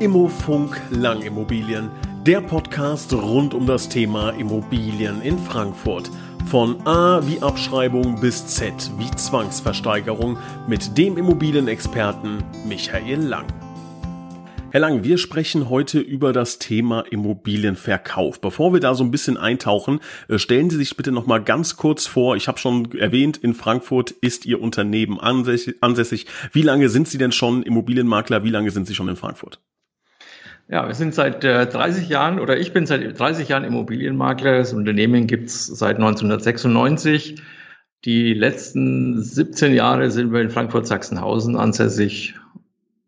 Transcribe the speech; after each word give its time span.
Immofunk 0.00 0.80
Langimmobilien, 0.88 1.90
der 2.24 2.40
Podcast 2.40 3.12
rund 3.12 3.52
um 3.52 3.66
das 3.66 3.86
Thema 3.86 4.30
Immobilien 4.30 5.20
in 5.20 5.38
Frankfurt. 5.38 6.10
Von 6.46 6.86
A 6.86 7.20
wie 7.26 7.42
Abschreibung 7.42 8.18
bis 8.18 8.46
Z 8.46 8.72
wie 8.96 9.10
Zwangsversteigerung 9.10 10.38
mit 10.66 10.96
dem 10.96 11.18
Immobilienexperten 11.18 12.42
Michael 12.66 13.20
Lang. 13.20 13.44
Herr 14.70 14.80
Lang, 14.80 15.04
wir 15.04 15.18
sprechen 15.18 15.68
heute 15.68 16.00
über 16.00 16.32
das 16.32 16.58
Thema 16.58 17.02
Immobilienverkauf. 17.02 18.40
Bevor 18.40 18.72
wir 18.72 18.80
da 18.80 18.94
so 18.94 19.04
ein 19.04 19.10
bisschen 19.10 19.36
eintauchen, 19.36 20.00
äh, 20.28 20.38
stellen 20.38 20.70
Sie 20.70 20.78
sich 20.78 20.96
bitte 20.96 21.12
noch 21.12 21.26
mal 21.26 21.44
ganz 21.44 21.76
kurz 21.76 22.06
vor. 22.06 22.36
Ich 22.36 22.48
habe 22.48 22.58
schon 22.58 22.90
erwähnt, 22.92 23.36
in 23.36 23.52
Frankfurt 23.52 24.12
ist 24.12 24.46
Ihr 24.46 24.62
Unternehmen 24.62 25.20
ansässig. 25.20 26.26
Wie 26.52 26.62
lange 26.62 26.88
sind 26.88 27.06
Sie 27.06 27.18
denn 27.18 27.32
schon 27.32 27.62
Immobilienmakler? 27.62 28.44
Wie 28.44 28.50
lange 28.50 28.70
sind 28.70 28.86
Sie 28.86 28.94
schon 28.94 29.08
in 29.08 29.16
Frankfurt? 29.16 29.60
Ja, 30.70 30.86
wir 30.86 30.94
sind 30.94 31.14
seit 31.14 31.42
äh, 31.42 31.66
30 31.66 32.08
Jahren 32.08 32.38
oder 32.38 32.56
ich 32.56 32.72
bin 32.72 32.86
seit 32.86 33.18
30 33.18 33.48
Jahren 33.48 33.64
Immobilienmakler. 33.64 34.58
Das 34.58 34.72
Unternehmen 34.72 35.26
gibt's 35.26 35.66
seit 35.66 35.96
1996. 35.96 37.42
Die 38.04 38.34
letzten 38.34 39.20
17 39.20 39.74
Jahre 39.74 40.12
sind 40.12 40.32
wir 40.32 40.40
in 40.40 40.48
Frankfurt-Sachsenhausen 40.48 41.56
ansässig 41.56 42.36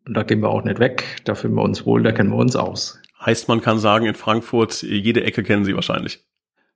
und 0.07 0.15
da 0.15 0.25
gehen 0.25 0.41
wir 0.41 0.49
auch 0.49 0.65
nicht 0.65 0.81
weg. 0.81 1.05
Da 1.25 1.37
fühlen 1.37 1.55
wir 1.55 1.63
uns 1.63 1.87
wohl, 1.87 2.03
da 2.03 2.11
kennen 2.11 2.31
wir 2.31 2.37
uns 2.37 2.57
aus. 2.57 3.01
Heißt, 3.25 3.47
man 3.47 3.61
kann 3.61 3.79
sagen, 3.79 4.07
in 4.07 4.15
Frankfurt, 4.15 4.83
jede 4.83 5.23
Ecke 5.23 5.45
kennen 5.45 5.65
Sie 5.65 5.77
wahrscheinlich. 5.77 6.25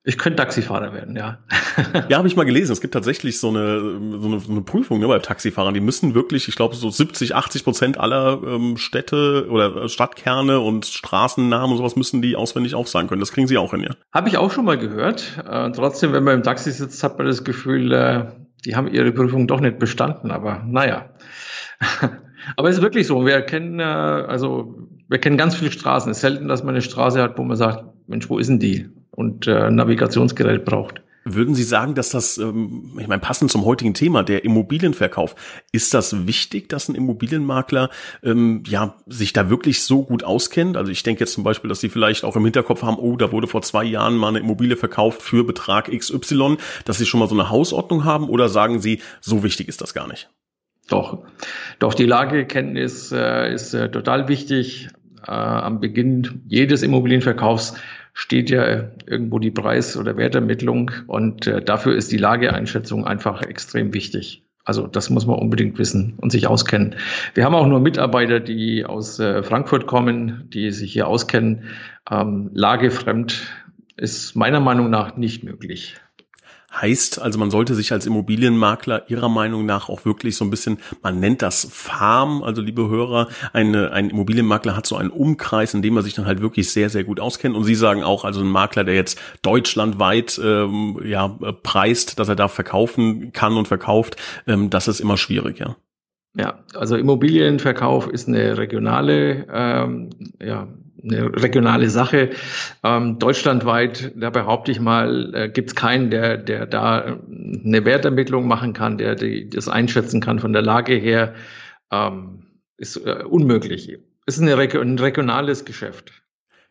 Ich 0.09 0.19
könnte 0.19 0.37
Taxifahrer 0.37 0.95
werden, 0.95 1.16
ja. 1.16 1.38
ja, 2.09 2.19
habe 2.19 2.28
ich 2.28 2.37
mal 2.37 2.45
gelesen. 2.45 2.70
Es 2.70 2.80
gibt 2.80 2.95
tatsächlich 2.95 3.41
so 3.41 3.48
eine, 3.48 3.80
so 3.80 4.29
eine, 4.29 4.38
so 4.38 4.52
eine 4.52 4.60
Prüfung 4.60 5.01
ne, 5.01 5.09
bei 5.09 5.19
Taxifahrern. 5.19 5.74
Die 5.74 5.80
müssen 5.80 6.15
wirklich, 6.15 6.46
ich 6.46 6.55
glaube, 6.55 6.77
so 6.77 6.88
70, 6.88 7.34
80 7.34 7.65
Prozent 7.65 7.98
aller 7.98 8.41
ähm, 8.46 8.77
Städte 8.77 9.48
oder 9.51 9.88
Stadtkerne 9.88 10.60
und 10.60 10.87
Straßennamen 10.87 11.73
und 11.73 11.79
sowas 11.79 11.96
müssen 11.96 12.23
die 12.23 12.37
auswendig 12.37 12.77
aufsagen 12.77 13.09
können. 13.09 13.18
Das 13.18 13.32
kriegen 13.32 13.48
sie 13.48 13.59
auch 13.59 13.73
hin, 13.73 13.80
ja. 13.80 13.96
Habe 14.13 14.29
ich 14.29 14.38
auch 14.38 14.52
schon 14.52 14.65
mal 14.65 14.79
gehört. 14.79 15.43
Äh, 15.45 15.73
trotzdem, 15.73 16.13
wenn 16.13 16.23
man 16.23 16.37
im 16.37 16.43
Taxi 16.45 16.70
sitzt, 16.70 17.02
hat 17.02 17.18
man 17.18 17.26
das 17.26 17.43
Gefühl, 17.43 17.93
äh, 17.93 18.26
die 18.65 18.76
haben 18.76 18.87
ihre 18.87 19.10
Prüfung 19.10 19.48
doch 19.48 19.59
nicht 19.59 19.80
bestanden. 19.80 20.30
Aber 20.30 20.63
naja. 20.65 21.10
Aber 22.57 22.68
es 22.68 22.76
ist 22.76 22.82
wirklich 22.82 23.09
so. 23.09 23.26
Wir 23.26 23.43
kennen, 23.43 23.80
äh, 23.80 23.82
also 23.82 24.73
wir 25.09 25.18
kennen 25.18 25.37
ganz 25.37 25.57
viele 25.57 25.73
Straßen. 25.73 26.13
Es 26.13 26.18
ist 26.18 26.20
selten, 26.20 26.46
dass 26.46 26.63
man 26.63 26.76
eine 26.76 26.82
Straße 26.82 27.20
hat, 27.20 27.37
wo 27.38 27.43
man 27.43 27.57
sagt, 27.57 27.87
Mensch, 28.07 28.30
wo 28.30 28.38
ist 28.38 28.46
denn 28.46 28.60
die? 28.60 28.88
Und 29.16 29.48
äh, 29.48 29.70
Navigationsgerät 29.70 30.64
braucht. 30.64 31.02
Würden 31.28 31.56
Sie 31.56 31.64
sagen, 31.64 31.96
dass 31.96 32.10
das, 32.10 32.38
ähm, 32.38 32.96
ich 33.00 33.09
meine, 33.09 33.20
passend 33.20 33.50
zum 33.50 33.64
heutigen 33.64 33.95
Thema, 33.95 34.23
der 34.23 34.45
Immobilienverkauf, 34.45 35.34
ist 35.73 35.92
das 35.92 36.28
wichtig, 36.28 36.68
dass 36.68 36.88
ein 36.88 36.95
Immobilienmakler 36.95 37.90
ähm, 38.23 38.62
ja 38.64 38.95
sich 39.08 39.32
da 39.32 39.50
wirklich 39.50 39.82
so 39.82 40.04
gut 40.04 40.23
auskennt? 40.23 40.76
Also 40.76 40.92
ich 40.92 41.02
denke 41.02 41.24
jetzt 41.24 41.32
zum 41.32 41.42
Beispiel, 41.42 41.68
dass 41.68 41.80
Sie 41.80 41.88
vielleicht 41.88 42.23
auch 42.23 42.36
im 42.36 42.45
Hinterkopf 42.45 42.84
haben, 42.84 42.96
oh, 42.96 43.16
da 43.16 43.32
wurde 43.32 43.48
vor 43.48 43.62
zwei 43.62 43.82
Jahren 43.82 44.14
mal 44.14 44.28
eine 44.28 44.38
Immobilie 44.38 44.76
verkauft 44.76 45.20
für 45.20 45.42
Betrag 45.42 45.90
XY, 45.90 46.58
dass 46.84 46.98
Sie 46.98 47.06
schon 47.06 47.18
mal 47.18 47.28
so 47.28 47.34
eine 47.34 47.51
Hausordnung 47.51 48.04
haben, 48.04 48.28
oder 48.28 48.48
sagen 48.48 48.78
Sie, 48.78 49.01
so 49.20 49.42
wichtig 49.42 49.66
ist 49.66 49.80
das 49.80 49.95
gar 49.95 50.06
nicht? 50.06 50.30
Doch, 50.88 51.24
doch 51.80 51.95
die 51.95 52.06
Lagekenntnis 52.06 53.10
äh, 53.10 53.52
ist 53.52 53.74
äh, 53.74 53.90
total 53.90 54.28
wichtig. 54.28 54.90
Äh, 55.26 55.32
am 55.32 55.80
Beginn 55.80 56.42
jedes 56.46 56.84
Immobilienverkaufs 56.84 57.74
steht 58.16 58.48
ja 58.48 58.88
irgendwo 59.06 59.38
die 59.38 59.50
Preis- 59.50 59.96
oder 59.96 60.16
Wertermittlung 60.16 60.90
und 61.06 61.46
äh, 61.46 61.60
dafür 61.62 61.95
ist 61.95 62.10
die 62.10 62.16
Lageeinschätzung 62.16 63.06
einfach 63.06 63.42
extrem 63.42 63.92
wichtig. 63.92 64.42
Also 64.64 64.86
das 64.86 65.10
muss 65.10 65.26
man 65.26 65.38
unbedingt 65.38 65.78
wissen 65.78 66.14
und 66.16 66.32
sich 66.32 66.47
auskennen. 66.47 66.97
Wir 67.34 67.44
haben 67.44 67.54
auch 67.54 67.66
nur 67.66 67.78
Mitarbeiter, 67.78 68.41
die 68.41 68.86
aus 68.86 69.20
äh, 69.20 69.42
Frankfurt 69.42 69.86
kommen, 69.86 70.48
die 70.48 70.70
sich 70.70 70.94
hier 70.94 71.06
auskennen. 71.06 71.64
Ähm, 72.10 72.50
lagefremd 72.54 73.47
ist 73.98 74.34
meiner 74.34 74.60
Meinung 74.60 74.88
nach 74.88 75.16
nicht 75.19 75.44
möglich. 75.44 75.97
Heißt 76.72 77.20
also, 77.20 77.38
man 77.38 77.50
sollte 77.50 77.74
sich 77.74 77.92
als 77.92 78.06
Immobilienmakler 78.06 79.08
Ihrer 79.08 79.28
Meinung 79.28 79.66
nach 79.66 79.88
auch 79.88 80.04
wirklich 80.04 80.36
so 80.36 80.44
ein 80.44 80.50
bisschen, 80.50 80.78
man 81.02 81.20
nennt 81.20 81.41
das 81.41 81.66
Farm, 81.70 82.42
also 82.42 82.60
liebe 82.60 82.88
Hörer, 82.88 83.28
eine, 83.52 83.92
ein 83.92 84.10
Immobilienmakler 84.10 84.76
hat 84.76 84.86
so 84.86 84.96
einen 84.96 85.10
Umkreis, 85.10 85.74
in 85.74 85.82
dem 85.82 85.96
er 85.96 86.02
sich 86.02 86.14
dann 86.14 86.26
halt 86.26 86.41
wirklich 86.41 86.70
sehr, 86.70 86.91
sehr 86.91 87.04
gut 87.04 87.20
auskennt. 87.20 87.54
Und 87.54 87.64
Sie 87.64 87.76
sagen 87.76 88.02
auch, 88.02 88.24
also 88.24 88.41
ein 88.41 88.48
Makler, 88.48 88.84
der 88.84 88.94
jetzt 88.94 89.18
deutschlandweit 89.42 90.41
ähm, 90.42 91.00
ja, 91.04 91.28
preist, 91.28 92.18
dass 92.18 92.28
er 92.28 92.36
da 92.36 92.48
verkaufen 92.48 93.32
kann 93.32 93.56
und 93.56 93.68
verkauft, 93.68 94.16
ähm, 94.46 94.68
das 94.68 94.88
ist 94.88 95.00
immer 95.00 95.16
schwierig, 95.16 95.58
ja. 95.60 95.76
Ja, 96.38 96.58
also 96.74 96.96
Immobilienverkauf 96.96 98.08
ist 98.08 98.28
eine 98.28 98.58
regionale 98.58 99.46
ähm, 99.50 100.10
ja, 100.38 100.68
eine 101.08 101.42
regionale 101.42 101.88
Sache. 101.90 102.30
Ähm, 102.82 103.18
deutschlandweit, 103.18 104.12
da 104.16 104.30
behaupte 104.30 104.72
ich 104.72 104.80
mal, 104.80 105.34
äh, 105.34 105.48
gibt 105.48 105.70
es 105.70 105.74
keinen, 105.74 106.10
der, 106.10 106.36
der 106.36 106.66
da 106.66 107.00
äh, 107.00 107.16
eine 107.64 107.84
Wertermittlung 107.84 108.46
machen 108.46 108.72
kann, 108.72 108.98
der 108.98 109.14
die, 109.14 109.48
das 109.48 109.68
einschätzen 109.68 110.20
kann 110.20 110.38
von 110.38 110.52
der 110.52 110.62
Lage 110.62 110.94
her. 110.94 111.34
Ähm, 111.90 112.46
ist 112.76 112.96
äh, 112.96 113.24
unmöglich. 113.24 113.98
Ist 114.26 114.40
eine, 114.40 114.56
ein 114.56 114.98
regionales 114.98 115.64
Geschäft. 115.64 116.12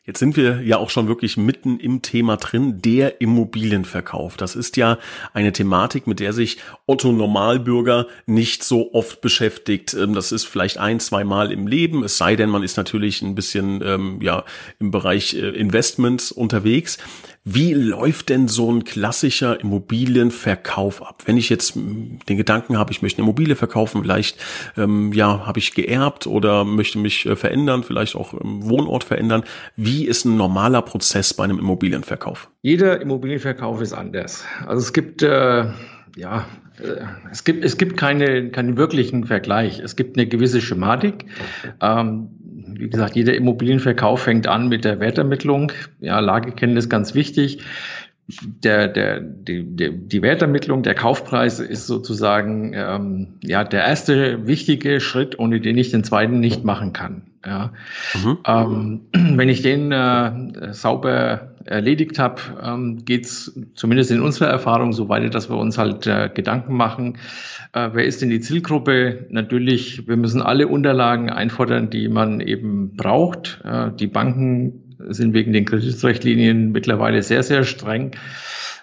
Jetzt 0.06 0.20
sind 0.20 0.38
wir 0.38 0.62
ja 0.62 0.78
auch 0.78 0.92
schon 0.92 1.08
wirklich 1.08 1.36
mitten 1.36 1.80
im 1.80 2.04
Thema 2.04 2.38
drin, 2.38 2.80
der 2.80 3.22
Immobilienverkauf. 3.22 4.38
Das 4.38 4.56
ist 4.56 4.78
ja 4.78 5.00
eine 5.34 5.52
Thematik, 5.52 6.06
mit 6.06 6.20
der 6.20 6.32
sich 6.32 6.58
Otto 6.86 7.12
Normalbürger 7.12 8.06
nicht 8.28 8.64
so 8.64 8.94
oft 8.94 9.22
beschäftigt. 9.22 9.96
Ähm, 9.96 10.14
das 10.14 10.32
ist 10.32 10.46
vielleicht 10.46 10.78
ein, 10.78 11.00
zwei 11.00 11.24
Mal 11.24 11.52
im 11.52 11.66
Leben, 11.66 12.04
es 12.04 12.18
sei 12.18 12.36
denn, 12.36 12.52
man 12.52 12.62
ist 12.62 12.78
natürlich 12.78 13.24
ein 13.24 13.34
bisschen 13.34 13.82
ähm, 13.84 14.20
ja 14.22 14.46
im 14.80 14.92
Bereich 14.92 15.34
äh, 15.34 15.50
Investments 15.50 16.32
unterwegs. 16.32 17.00
Wie 17.48 17.76
läuft 17.76 18.30
denn 18.30 18.48
so 18.48 18.72
ein 18.72 18.86
klassischer 18.86 19.60
Immobilienverkauf 19.60 21.06
ab? 21.06 21.22
Wenn 21.28 21.38
ich 21.38 21.50
jetzt 21.50 21.76
den 21.76 22.38
Gedanken 22.38 22.76
habe, 22.80 22.92
ich 22.92 23.04
möchte 23.04 23.20
eine 23.20 23.28
Immobilie 23.28 23.56
verkaufen, 23.56 24.02
vielleicht 24.02 24.44
ähm, 24.76 25.14
ja 25.14 25.46
habe 25.46 25.60
ich 25.60 25.76
geerbt 25.76 26.26
oder 26.26 26.66
möchte 26.66 26.98
mich 26.98 27.28
äh, 27.28 27.36
verändern, 27.36 27.84
vielleicht 27.84 28.16
auch 28.16 28.34
im 28.34 28.68
Wohnort 28.68 29.04
verändern. 29.04 29.44
Wie 29.76 30.08
ist 30.08 30.26
ein 30.26 30.38
normaler 30.38 30.82
Prozess 30.82 31.36
bei 31.36 31.44
einem 31.44 31.60
Immobilienverkauf? 31.60 32.50
Jeder 32.64 33.00
Immobilienverkauf 33.00 33.80
ist 33.80 33.94
anders. 33.94 34.44
Also 34.66 34.82
es 34.82 34.92
gibt 34.92 35.22
äh, 35.22 35.66
ja 36.16 36.48
äh, 36.80 37.06
es 37.32 37.44
gibt, 37.44 37.64
es 37.64 37.78
gibt 37.78 37.98
keine, 37.98 38.50
keinen 38.50 38.76
wirklichen 38.78 39.26
Vergleich. 39.26 39.80
Es 39.80 39.96
gibt 39.96 40.18
eine 40.18 40.28
gewisse 40.28 40.62
Schematik. 40.62 41.26
Ähm, 41.80 42.30
wie 42.80 42.90
gesagt, 42.90 43.16
jeder 43.16 43.36
Immobilienverkauf 43.36 44.24
fängt 44.24 44.48
an 44.48 44.68
mit 44.68 44.86
der 44.86 45.00
Wertermittlung. 45.00 45.72
Ja, 46.00 46.20
Lagekenntnis 46.20 46.90
ganz 46.90 47.16
wichtig. 47.16 47.60
Der, 48.64 48.88
der, 48.88 49.20
die, 49.20 49.64
die, 49.64 49.92
die 49.92 50.22
Wertermittlung, 50.24 50.82
der 50.82 50.96
Kaufpreis 50.96 51.60
ist 51.60 51.86
sozusagen 51.86 52.74
ähm, 52.74 53.36
ja 53.44 53.64
der 53.64 53.86
erste 53.86 54.48
wichtige 54.48 55.00
Schritt, 55.00 55.38
ohne 55.38 55.62
den 55.62 55.78
ich 55.78 55.92
den 55.92 56.04
zweiten 56.04 56.40
nicht 56.40 56.64
machen 56.64 56.92
kann. 56.92 57.24
Ja. 57.46 57.72
Mhm. 58.16 58.38
Ähm, 58.46 59.02
wenn 59.38 59.50
ich 59.50 59.62
den 59.62 59.92
äh, 59.92 60.74
sauber 60.74 61.52
erledigt 61.66 62.18
habe, 62.18 62.42
ähm, 62.64 63.06
geht 63.06 63.26
es 63.26 63.60
zumindest 63.76 64.12
in 64.12 64.22
unserer 64.22 64.50
Erfahrung 64.50 64.94
so 64.94 65.10
weiter, 65.10 65.30
dass 65.30 65.50
wir 65.50 65.58
uns 65.58 65.78
halt 65.78 66.08
äh, 66.08 66.30
Gedanken 66.34 66.76
machen, 66.76 67.18
äh, 67.74 67.90
wer 67.94 68.06
ist 68.06 68.22
denn 68.22 68.30
die 68.30 68.40
Zielgruppe? 68.40 69.28
Natürlich, 69.30 70.08
wir 70.08 70.16
müssen 70.16 70.42
alle 70.42 70.68
Unterlagen 70.68 71.30
einfordern, 71.30 71.90
die 71.90 72.08
man 72.08 72.40
eben 72.40 72.96
braucht. 72.96 73.62
Äh, 73.66 73.92
die 73.92 74.08
Banken 74.08 74.85
sind 75.10 75.34
wegen 75.34 75.54
den 75.54 75.66
Kreditrechtlinien 75.66 76.72
mittlerweile 76.72 77.24
sehr, 77.24 77.44
sehr 77.44 77.64
streng. 77.64 78.12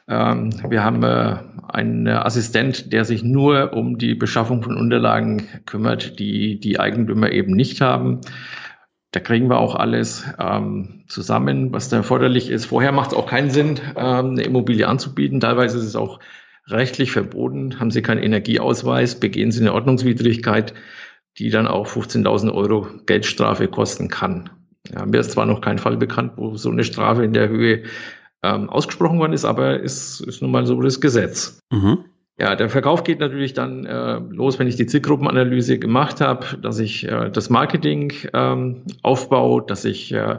Ähm, 0.08 0.50
wir 0.68 0.82
haben 0.82 1.02
äh, 1.02 1.36
einen 1.68 2.08
Assistent, 2.08 2.92
der 2.92 3.04
sich 3.04 3.22
nur 3.22 3.72
um 3.72 3.98
die 3.98 4.14
Beschaffung 4.14 4.62
von 4.62 4.76
Unterlagen 4.76 5.46
kümmert, 5.66 6.18
die 6.18 6.58
die 6.58 6.80
Eigentümer 6.80 7.30
eben 7.30 7.52
nicht 7.52 7.80
haben. 7.80 8.20
Da 9.12 9.20
kriegen 9.20 9.48
wir 9.48 9.58
auch 9.58 9.74
alles 9.74 10.24
ähm, 10.38 11.04
zusammen, 11.06 11.72
was 11.72 11.88
da 11.88 11.98
erforderlich 11.98 12.50
ist. 12.50 12.66
Vorher 12.66 12.92
macht 12.92 13.12
es 13.12 13.16
auch 13.16 13.26
keinen 13.26 13.50
Sinn, 13.50 13.78
ähm, 13.96 14.30
eine 14.30 14.42
Immobilie 14.42 14.88
anzubieten. 14.88 15.40
Teilweise 15.40 15.78
ist 15.78 15.84
es 15.84 15.96
auch 15.96 16.18
rechtlich 16.66 17.12
verboten. 17.12 17.78
Haben 17.78 17.90
Sie 17.90 18.02
keinen 18.02 18.22
Energieausweis, 18.22 19.20
begehen 19.20 19.52
Sie 19.52 19.60
eine 19.60 19.74
Ordnungswidrigkeit, 19.74 20.74
die 21.38 21.50
dann 21.50 21.66
auch 21.66 21.86
15.000 21.86 22.52
Euro 22.52 22.86
Geldstrafe 23.06 23.68
kosten 23.68 24.08
kann. 24.08 24.50
Ja, 24.90 25.06
mir 25.06 25.20
ist 25.20 25.32
zwar 25.32 25.46
noch 25.46 25.60
kein 25.60 25.78
Fall 25.78 25.96
bekannt, 25.96 26.32
wo 26.36 26.56
so 26.56 26.70
eine 26.70 26.84
Strafe 26.84 27.24
in 27.24 27.32
der 27.32 27.48
Höhe 27.48 27.84
ähm, 28.42 28.68
ausgesprochen 28.68 29.18
worden 29.18 29.32
ist, 29.32 29.44
aber 29.44 29.82
es 29.82 30.20
ist 30.20 30.42
nun 30.42 30.50
mal 30.50 30.66
so 30.66 30.80
das 30.80 31.00
Gesetz. 31.00 31.60
Mhm. 31.72 32.04
Ja, 32.38 32.56
der 32.56 32.70
Verkauf 32.70 33.04
geht 33.04 33.20
natürlich 33.20 33.52
dann 33.52 33.84
äh, 33.84 34.18
los, 34.30 34.58
wenn 34.58 34.66
ich 34.66 34.76
die 34.76 34.86
Zielgruppenanalyse 34.86 35.78
gemacht 35.78 36.20
habe, 36.20 36.56
dass 36.62 36.78
ich 36.78 37.06
äh, 37.06 37.30
das 37.30 37.50
Marketing 37.50 38.12
ähm, 38.32 38.84
aufbaue, 39.02 39.62
dass 39.66 39.84
ich 39.84 40.12
äh, 40.12 40.38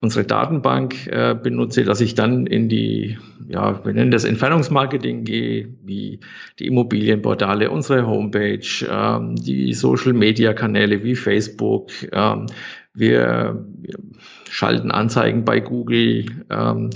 unsere 0.00 0.24
Datenbank 0.24 1.06
äh, 1.06 1.34
benutze, 1.34 1.84
dass 1.84 2.00
ich 2.00 2.14
dann 2.14 2.46
in 2.46 2.68
die, 2.68 3.18
ja, 3.48 3.84
wir 3.84 3.92
nennen 3.92 4.10
das 4.10 4.24
Entfernungsmarketing 4.24 5.24
gehe, 5.24 5.72
wie 5.84 6.20
die 6.58 6.66
Immobilienportale, 6.66 7.70
unsere 7.70 8.06
Homepage, 8.06 8.66
ähm, 8.90 9.36
die 9.36 9.72
Social-Media-Kanäle 9.72 11.04
wie 11.04 11.14
Facebook. 11.14 11.90
Ähm, 12.12 12.46
wir, 12.92 13.64
wir 13.78 13.98
schalten 14.48 14.90
Anzeigen 14.90 15.44
bei 15.44 15.60
Google. 15.60 16.26
Ähm, 16.50 16.90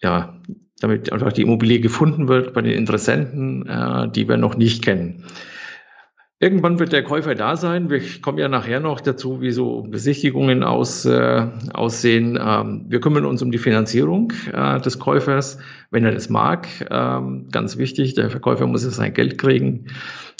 ja, 0.00 0.40
damit 0.82 1.12
einfach 1.12 1.32
die 1.32 1.42
Immobilie 1.42 1.80
gefunden 1.80 2.28
wird 2.28 2.52
bei 2.52 2.60
den 2.60 2.72
Interessenten, 2.72 3.66
äh, 3.68 4.08
die 4.10 4.28
wir 4.28 4.36
noch 4.36 4.56
nicht 4.56 4.84
kennen. 4.84 5.24
Irgendwann 6.42 6.80
wird 6.80 6.92
der 6.92 7.04
Käufer 7.04 7.36
da 7.36 7.54
sein. 7.54 7.88
Wir 7.88 8.02
kommen 8.20 8.38
ja 8.38 8.48
nachher 8.48 8.80
noch 8.80 9.00
dazu, 9.00 9.40
wie 9.40 9.52
so 9.52 9.82
Besichtigungen 9.82 10.64
aus, 10.64 11.04
äh, 11.04 11.46
aussehen. 11.72 12.36
Ähm, 12.44 12.86
wir 12.88 13.00
kümmern 13.00 13.26
uns 13.26 13.42
um 13.42 13.52
die 13.52 13.58
Finanzierung 13.58 14.32
äh, 14.52 14.80
des 14.80 14.98
Käufers, 14.98 15.60
wenn 15.92 16.04
er 16.04 16.10
das 16.10 16.28
mag. 16.30 16.66
Ähm, 16.90 17.46
ganz 17.52 17.78
wichtig, 17.78 18.14
der 18.14 18.28
Verkäufer 18.28 18.66
muss 18.66 18.82
jetzt 18.82 18.96
sein 18.96 19.14
Geld 19.14 19.38
kriegen. 19.38 19.86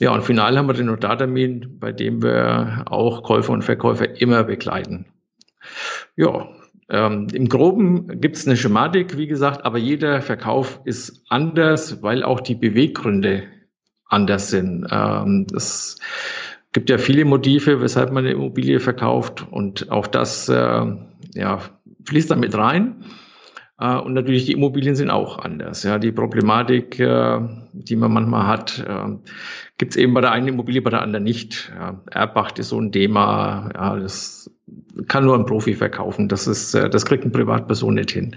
Ja, 0.00 0.12
und 0.12 0.25
final 0.25 0.59
haben 0.59 0.67
wir 0.67 0.75
den 0.75 0.87
Notartermin, 0.87 1.79
bei 1.79 1.93
dem 1.93 2.21
wir 2.21 2.83
auch 2.87 3.23
Käufer 3.23 3.53
und 3.53 3.62
Verkäufer 3.62 4.21
immer 4.21 4.43
begleiten. 4.43 5.06
Ja, 6.17 6.49
ähm, 6.93 7.27
Im 7.33 7.49
Groben 7.49 8.21
gibt 8.21 8.37
es 8.37 8.47
eine 8.47 8.56
Schematik, 8.56 9.17
wie 9.17 9.27
gesagt, 9.27 9.65
aber 9.65 9.79
jeder 9.79 10.21
Verkauf 10.21 10.79
ist 10.85 11.25
anders, 11.31 12.03
weil 12.03 12.23
auch 12.23 12.41
die 12.41 12.55
Beweggründe 12.55 13.44
anders 14.05 14.50
sind. 14.50 14.87
Ähm, 14.91 15.47
es 15.56 15.99
gibt 16.73 16.91
ja 16.91 16.99
viele 16.99 17.25
Motive, 17.25 17.81
weshalb 17.81 18.12
man 18.12 18.25
eine 18.25 18.35
Immobilie 18.35 18.79
verkauft 18.79 19.47
und 19.50 19.91
auch 19.91 20.06
das 20.06 20.50
äh, 20.50 20.85
ja, 21.33 21.61
fließt 22.05 22.31
damit 22.31 22.55
rein. 22.55 23.03
Äh, 23.82 23.99
und 23.99 24.14
natürlich 24.14 24.46
die 24.46 24.52
Immobilien 24.52 24.94
sind 24.94 25.11
auch 25.11 25.38
anders. 25.38 25.82
Ja, 25.82 25.99
die 25.99 26.12
Problematik, 26.12 27.00
äh, 27.00 27.40
die 27.73 27.96
man 27.96 28.12
manchmal 28.12 28.46
hat, 28.46 28.84
äh, 28.87 29.17
gibt 29.76 29.93
es 29.93 29.96
eben 29.96 30.14
bei 30.14 30.20
der 30.20 30.31
einen 30.31 30.49
Immobilie, 30.49 30.82
bei 30.82 30.90
der 30.90 31.02
anderen 31.02 31.25
nicht. 31.25 31.73
Ja, 31.75 32.00
Erbpacht 32.11 32.58
ist 32.61 32.69
so 32.69 32.81
ein 32.81 32.93
Thema. 32.93 33.70
Ja, 33.75 33.96
das 33.96 34.50
kann 35.08 35.25
nur 35.25 35.37
ein 35.37 35.46
Profi 35.46 35.75
verkaufen. 35.75 36.29
Das 36.29 36.46
ist, 36.46 36.75
das 36.75 37.05
kriegt 37.05 37.25
eine 37.25 37.32
Privatperson 37.32 37.94
nicht 37.94 38.12
hin. 38.12 38.37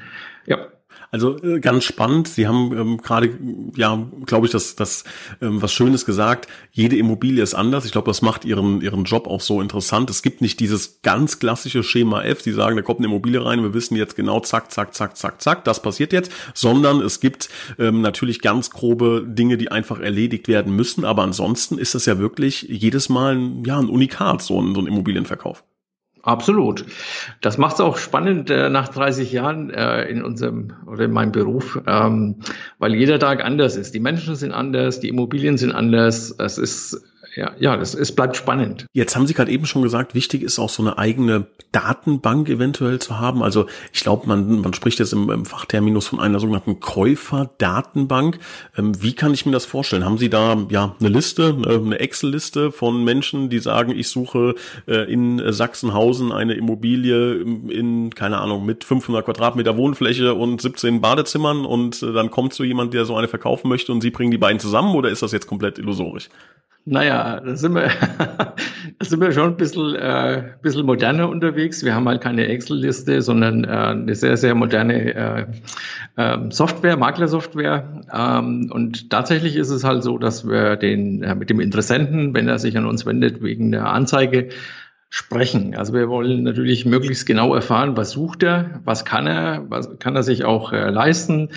Also 1.11 1.41
äh, 1.43 1.59
ganz 1.59 1.83
spannend. 1.83 2.27
Sie 2.27 2.47
haben 2.47 2.77
ähm, 2.77 2.97
gerade, 3.01 3.37
ja, 3.75 4.07
glaube 4.25 4.45
ich, 4.45 4.51
das, 4.51 4.75
das 4.75 5.03
ähm, 5.41 5.61
was 5.61 5.73
Schönes 5.73 6.05
gesagt. 6.05 6.47
Jede 6.71 6.97
Immobilie 6.97 7.43
ist 7.43 7.53
anders. 7.53 7.85
Ich 7.85 7.91
glaube, 7.91 8.07
das 8.07 8.21
macht 8.21 8.45
ihren 8.45 8.81
ihren 8.81 9.03
Job 9.03 9.27
auch 9.27 9.41
so 9.41 9.61
interessant. 9.61 10.09
Es 10.09 10.21
gibt 10.21 10.41
nicht 10.41 10.59
dieses 10.59 11.01
ganz 11.01 11.39
klassische 11.39 11.83
Schema 11.83 12.23
F. 12.23 12.41
Sie 12.41 12.51
sagen, 12.51 12.75
da 12.75 12.81
kommt 12.81 12.99
eine 12.99 13.07
Immobilie 13.07 13.43
rein, 13.43 13.63
wir 13.63 13.73
wissen 13.73 13.95
jetzt 13.95 14.15
genau, 14.15 14.39
zack, 14.39 14.71
zack, 14.71 14.93
zack, 14.93 15.17
zack, 15.17 15.41
zack, 15.41 15.63
das 15.65 15.81
passiert 15.81 16.13
jetzt. 16.13 16.31
Sondern 16.53 17.01
es 17.01 17.19
gibt 17.19 17.49
ähm, 17.79 18.01
natürlich 18.01 18.41
ganz 18.41 18.69
grobe 18.69 19.25
Dinge, 19.27 19.57
die 19.57 19.71
einfach 19.71 19.99
erledigt 19.99 20.47
werden 20.47 20.75
müssen. 20.75 21.05
Aber 21.05 21.23
ansonsten 21.23 21.77
ist 21.77 21.95
das 21.95 22.05
ja 22.05 22.19
wirklich 22.19 22.63
jedes 22.63 23.09
Mal 23.09 23.39
ja 23.65 23.79
ein 23.79 23.89
Unikat, 23.89 24.41
so 24.41 24.61
ein, 24.61 24.75
so 24.75 24.81
ein 24.81 24.87
Immobilienverkauf. 24.87 25.63
Absolut. 26.25 26.85
Das 27.41 27.59
macht 27.59 27.75
es 27.75 27.81
auch 27.81 27.97
spannend 27.97 28.49
äh, 28.49 28.69
nach 28.69 28.87
30 28.87 29.31
Jahren 29.31 29.69
äh, 29.69 30.05
in 30.05 30.23
unserem 30.23 30.73
oder 30.87 31.05
in 31.05 31.11
meinem 31.11 31.31
Beruf, 31.31 31.79
ähm, 31.85 32.37
weil 32.79 32.95
jeder 32.95 33.19
Tag 33.19 33.45
anders 33.45 33.75
ist. 33.75 33.93
Die 33.93 33.99
Menschen 33.99 34.35
sind 34.35 34.51
anders, 34.51 34.99
die 34.99 35.09
Immobilien 35.09 35.59
sind 35.59 35.71
anders. 35.71 36.33
Es 36.39 36.57
ist 36.57 37.03
ja, 37.35 37.51
ja, 37.59 37.75
das 37.75 37.93
es 37.93 38.15
bleibt 38.15 38.37
spannend. 38.37 38.85
Jetzt 38.93 39.15
haben 39.15 39.27
Sie 39.27 39.33
gerade 39.33 39.51
eben 39.51 39.65
schon 39.65 39.81
gesagt, 39.81 40.15
wichtig 40.15 40.41
ist 40.41 40.57
auch 40.57 40.69
so 40.69 40.81
eine 40.81 40.97
eigene 40.97 41.47
Datenbank 41.73 42.47
eventuell 42.47 42.99
zu 42.99 43.19
haben. 43.19 43.43
Also 43.43 43.65
ich 43.91 44.01
glaube, 44.01 44.27
man, 44.27 44.61
man 44.61 44.73
spricht 44.73 44.99
jetzt 44.99 45.11
im, 45.11 45.29
im 45.29 45.45
Fachterminus 45.45 46.07
von 46.07 46.21
einer 46.21 46.39
sogenannten 46.39 46.79
Käuferdatenbank. 46.79 48.39
Ähm, 48.77 49.01
wie 49.01 49.13
kann 49.13 49.33
ich 49.33 49.45
mir 49.45 49.51
das 49.51 49.65
vorstellen? 49.65 50.05
Haben 50.05 50.17
Sie 50.17 50.29
da 50.29 50.65
ja 50.69 50.95
eine 50.99 51.09
Liste, 51.09 51.57
eine 51.67 51.99
Excel-Liste 51.99 52.71
von 52.71 53.03
Menschen, 53.03 53.49
die 53.49 53.59
sagen, 53.59 53.91
ich 53.91 54.07
suche 54.07 54.55
äh, 54.87 55.11
in 55.11 55.41
Sachsenhausen 55.51 56.31
eine 56.31 56.53
Immobilie 56.53 57.33
in, 57.41 58.15
keine 58.15 58.37
Ahnung, 58.37 58.65
mit 58.65 58.85
500 58.85 59.25
Quadratmeter 59.25 59.75
Wohnfläche 59.75 60.33
und 60.33 60.61
17 60.61 61.01
Badezimmern 61.01 61.65
und 61.65 62.01
äh, 62.01 62.13
dann 62.13 62.31
kommt 62.31 62.53
so 62.53 62.63
jemand, 62.63 62.93
der 62.93 63.03
so 63.03 63.17
eine 63.17 63.27
verkaufen 63.27 63.67
möchte 63.67 63.91
und 63.91 63.99
Sie 63.99 64.11
bringen 64.11 64.31
die 64.31 64.37
beiden 64.37 64.61
zusammen 64.61 64.95
oder 64.95 65.09
ist 65.09 65.21
das 65.21 65.33
jetzt 65.33 65.47
komplett 65.47 65.77
illusorisch? 65.77 66.29
Naja, 66.87 67.41
da 67.43 67.55
sind 67.55 67.73
wir, 67.73 67.89
da 68.99 69.05
sind 69.05 69.19
wir 69.19 69.31
schon 69.31 69.53
ein 69.53 69.57
bisschen, 69.57 69.95
äh, 69.95 70.53
bisschen 70.61 70.85
moderner 70.85 71.27
unterwegs. 71.27 71.83
Wir 71.83 71.95
haben 71.95 72.07
halt 72.07 72.21
keine 72.21 72.47
Excel-Liste, 72.47 73.23
sondern 73.23 73.63
äh, 73.63 73.67
eine 73.67 74.13
sehr, 74.13 74.37
sehr 74.37 74.53
moderne 74.53 75.15
äh, 75.15 75.45
äh, 76.15 76.37
Software, 76.51 76.95
Maklersoftware. 76.95 78.03
Ähm, 78.13 78.69
und 78.71 79.09
tatsächlich 79.09 79.55
ist 79.55 79.71
es 79.71 79.83
halt 79.83 80.03
so, 80.03 80.19
dass 80.19 80.47
wir 80.47 80.75
den 80.75 81.23
äh, 81.23 81.33
mit 81.33 81.49
dem 81.49 81.59
Interessenten, 81.59 82.35
wenn 82.35 82.47
er 82.47 82.59
sich 82.59 82.77
an 82.77 82.85
uns 82.85 83.03
wendet 83.07 83.41
wegen 83.41 83.71
der 83.71 83.87
Anzeige, 83.87 84.49
sprechen. 85.09 85.75
Also 85.75 85.93
wir 85.93 86.09
wollen 86.09 86.43
natürlich 86.43 86.85
möglichst 86.85 87.25
genau 87.25 87.55
erfahren, 87.55 87.95
was 87.95 88.11
sucht 88.11 88.43
er, 88.43 88.81
was 88.83 89.05
kann 89.05 89.27
er, 89.27 89.65
was 89.69 89.97
kann 89.99 90.15
er 90.15 90.23
sich 90.23 90.43
auch 90.43 90.73
äh, 90.73 90.89
leisten, 90.89 91.49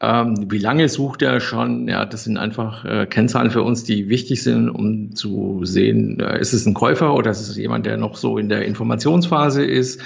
ähm, 0.00 0.50
wie 0.50 0.58
lange 0.58 0.88
sucht 0.88 1.22
er 1.22 1.40
schon. 1.40 1.86
Ja, 1.86 2.06
das 2.06 2.24
sind 2.24 2.38
einfach 2.38 2.84
äh, 2.84 3.06
Kennzahlen 3.06 3.50
für 3.50 3.62
uns, 3.62 3.84
die 3.84 4.08
wichtig 4.08 4.42
sind, 4.42 4.68
um 4.68 5.14
zu 5.14 5.60
sehen, 5.64 6.18
äh, 6.18 6.40
ist 6.40 6.52
es 6.52 6.66
ein 6.66 6.74
Käufer 6.74 7.14
oder 7.14 7.30
ist 7.30 7.40
es 7.40 7.56
jemand, 7.56 7.86
der 7.86 7.98
noch 7.98 8.16
so 8.16 8.36
in 8.36 8.48
der 8.48 8.64
Informationsphase 8.64 9.64
ist. 9.64 10.00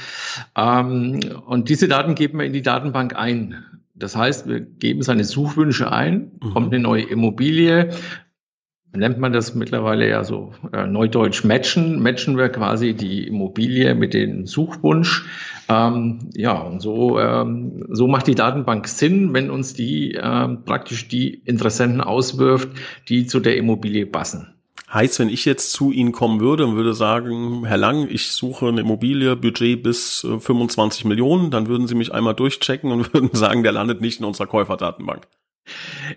Ähm, 0.57 1.21
und 1.47 1.69
diese 1.71 1.89
Daten 1.89 2.15
geben 2.15 2.39
wir 2.39 2.47
in 2.47 2.53
die 2.53 2.63
Datenbank 2.63 3.17
ein. 3.17 3.65
Das 3.95 4.17
heißt, 4.17 4.47
wir 4.47 4.61
geben 4.61 5.03
seine 5.03 5.25
Suchwünsche 5.25 5.91
ein, 5.91 6.33
mhm. 6.43 6.51
kommt 6.53 6.75
eine 6.75 6.83
neue 6.83 7.03
Immobilie, 7.03 7.91
nennt 8.93 9.19
man 9.19 9.33
das 9.33 9.55
mittlerweile 9.55 10.09
ja 10.09 10.25
so 10.25 10.53
äh, 10.73 10.87
neudeutsch 10.87 11.45
matchen. 11.45 12.03
Matchen 12.03 12.37
wir 12.37 12.49
quasi 12.49 12.95
die 12.95 13.27
Immobilie 13.27 13.95
mit 13.95 14.15
dem 14.15 14.47
Suchwunsch. 14.47 15.27
Ähm, 15.69 16.31
ja, 16.35 16.59
und 16.59 16.81
so, 16.81 17.19
ähm, 17.19 17.85
so 17.91 18.09
macht 18.09 18.27
die 18.27 18.35
Datenbank 18.35 18.89
Sinn, 18.89 19.35
wenn 19.35 19.51
uns 19.51 19.75
die 19.75 20.15
äh, 20.15 20.49
praktisch 20.65 21.09
die 21.09 21.35
Interessenten 21.45 22.01
auswirft, 22.01 22.71
die 23.09 23.27
zu 23.27 23.41
der 23.41 23.57
Immobilie 23.57 24.07
passen. 24.07 24.55
Heißt, 24.93 25.19
wenn 25.19 25.29
ich 25.29 25.45
jetzt 25.45 25.73
zu 25.73 25.93
Ihnen 25.93 26.13
kommen 26.13 26.41
würde 26.41 26.65
und 26.65 26.77
würde 26.77 26.95
sagen, 26.95 27.67
Herr 27.67 27.77
Lang, 27.77 28.09
ich 28.11 28.33
suche 28.33 28.69
eine 28.69 28.81
Immobilie, 28.81 29.37
Budget 29.37 29.83
bis 29.83 30.27
25 30.27 31.05
äh, 31.05 31.09
Millionen, 31.09 31.51
dann 31.51 31.69
würden 31.69 31.87
Sie 31.87 31.95
mich 31.95 32.15
einmal 32.15 32.35
durchchecken 32.35 32.91
und 32.91 33.13
würden 33.13 33.31
sagen, 33.35 33.63
der 33.63 33.73
landet 33.73 34.01
nicht 34.01 34.21
in 34.21 34.25
unserer 34.25 34.47
Käuferdatenbank. 34.47 35.27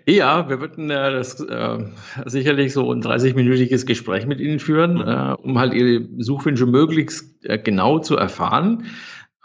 Ja, 0.06 0.48
wir 0.48 0.60
würden 0.60 0.90
äh, 0.90 1.12
das 1.12 1.40
äh, 1.40 1.78
sicherlich 2.26 2.72
so 2.72 2.92
ein 2.92 3.02
30-minütiges 3.02 3.86
Gespräch 3.86 4.26
mit 4.26 4.40
Ihnen 4.40 4.58
führen, 4.58 4.94
mhm. 4.94 5.08
äh, 5.08 5.32
um 5.34 5.58
halt 5.58 5.74
Ihre 5.74 6.06
Suchwünsche 6.18 6.66
möglichst 6.66 7.44
äh, 7.44 7.58
genau 7.58 7.98
zu 7.98 8.16
erfahren. 8.16 8.86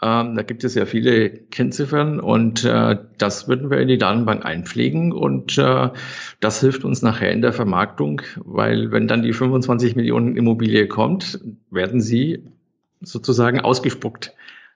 Ähm, 0.00 0.36
da 0.36 0.42
gibt 0.42 0.62
es 0.62 0.76
ja 0.76 0.86
viele 0.86 1.30
Kennziffern 1.30 2.20
und 2.20 2.64
äh, 2.64 2.96
das 3.18 3.48
würden 3.48 3.68
wir 3.70 3.80
in 3.80 3.88
die 3.88 3.98
Datenbank 3.98 4.44
einpflegen 4.44 5.12
und 5.12 5.58
äh, 5.58 5.90
das 6.38 6.60
hilft 6.60 6.84
uns 6.84 7.02
nachher 7.02 7.32
in 7.32 7.42
der 7.42 7.52
Vermarktung, 7.52 8.22
weil 8.36 8.92
wenn 8.92 9.08
dann 9.08 9.22
die 9.22 9.32
25 9.32 9.96
Millionen 9.96 10.36
Immobilie 10.36 10.86
kommt, 10.86 11.40
werden 11.70 12.00
sie 12.00 12.44
sozusagen 13.00 13.60
ausgespuckt. 13.60 14.34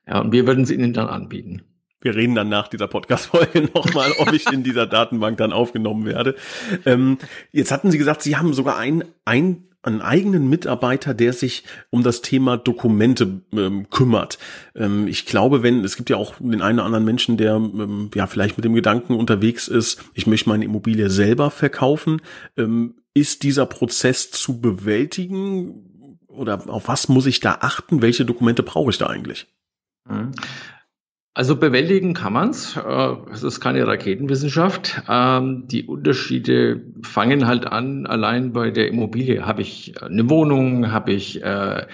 Ja, 0.09 0.21
und 0.21 0.33
wir 0.33 0.47
würden 0.49 0.65
sie 0.65 0.75
Ihnen 0.75 0.93
dann 0.93 1.07
anbieten. 1.07 1.62
Wir 2.03 2.15
reden 2.15 2.35
dann 2.35 2.49
nach 2.49 2.69
dieser 2.69 2.89
Podcast-Folge 2.89 3.71
nochmal, 3.75 4.13
ob 4.19 4.33
ich 4.33 4.47
in 4.53 4.63
dieser 4.63 4.87
Datenbank 4.87 5.39
dann 5.39 5.53
aufgenommen 5.53 6.05
werde. 6.05 6.35
Ähm, 6.85 7.19
jetzt 7.53 7.71
hatten 7.71 7.91
Sie 7.91 7.99
gesagt, 7.99 8.23
Sie 8.23 8.37
haben 8.37 8.53
sogar 8.53 8.77
ein, 8.77 9.05
ein, 9.25 9.65
einen 9.83 10.01
eigenen 10.01 10.49
Mitarbeiter, 10.49 11.15
der 11.15 11.33
sich 11.33 11.65
um 11.91 12.03
das 12.03 12.23
Thema 12.23 12.57
Dokumente 12.57 13.41
ähm, 13.53 13.89
kümmert. 13.91 14.39
Ähm, 14.75 15.07
ich 15.09 15.27
glaube, 15.27 15.63
wenn, 15.63 15.85
es 15.85 15.97
gibt 15.97 16.11
ja 16.11 16.17
auch 16.17 16.35
den 16.39 16.63
einen 16.63 16.79
oder 16.79 16.87
anderen 16.87 17.05
Menschen, 17.05 17.37
der 17.37 17.55
ähm, 17.55 18.11
ja 18.15 18.27
vielleicht 18.27 18.57
mit 18.57 18.65
dem 18.65 18.75
Gedanken 18.75 19.15
unterwegs 19.15 19.69
ist, 19.69 20.03
ich 20.15 20.27
möchte 20.27 20.49
meine 20.49 20.65
Immobilie 20.65 21.11
selber 21.11 21.51
verkaufen. 21.51 22.21
Ähm, 22.57 22.95
ist 23.15 23.43
dieser 23.43 23.67
Prozess 23.67 24.31
zu 24.31 24.61
bewältigen? 24.61 26.19
Oder 26.29 26.69
auf 26.69 26.89
was 26.89 27.09
muss 27.09 27.27
ich 27.27 27.41
da 27.41 27.59
achten? 27.61 28.03
Welche 28.03 28.25
Dokumente 28.25 28.63
brauche 28.63 28.91
ich 28.91 28.99
da 28.99 29.07
eigentlich? 29.07 29.47
Mhm. 30.09 30.33
Also 31.35 31.57
bewältigen 31.57 32.12
kann 32.12 32.35
man's. 32.35 32.77
Äh, 32.77 33.17
es 33.33 33.43
ist 33.43 33.61
keine 33.61 33.87
Raketenwissenschaft. 33.87 35.03
Ähm, 35.09 35.67
die 35.67 35.85
Unterschiede 35.85 36.83
fangen 37.03 37.47
halt 37.47 37.67
an, 37.67 38.05
allein 38.05 38.53
bei 38.53 38.71
der 38.71 38.89
Immobilie. 38.89 39.47
Habe 39.47 39.62
ich 39.62 39.95
eine 40.03 40.29
Wohnung? 40.29 40.93
Habe 40.93 41.12
ich 41.12 41.43
äh, 41.43 41.87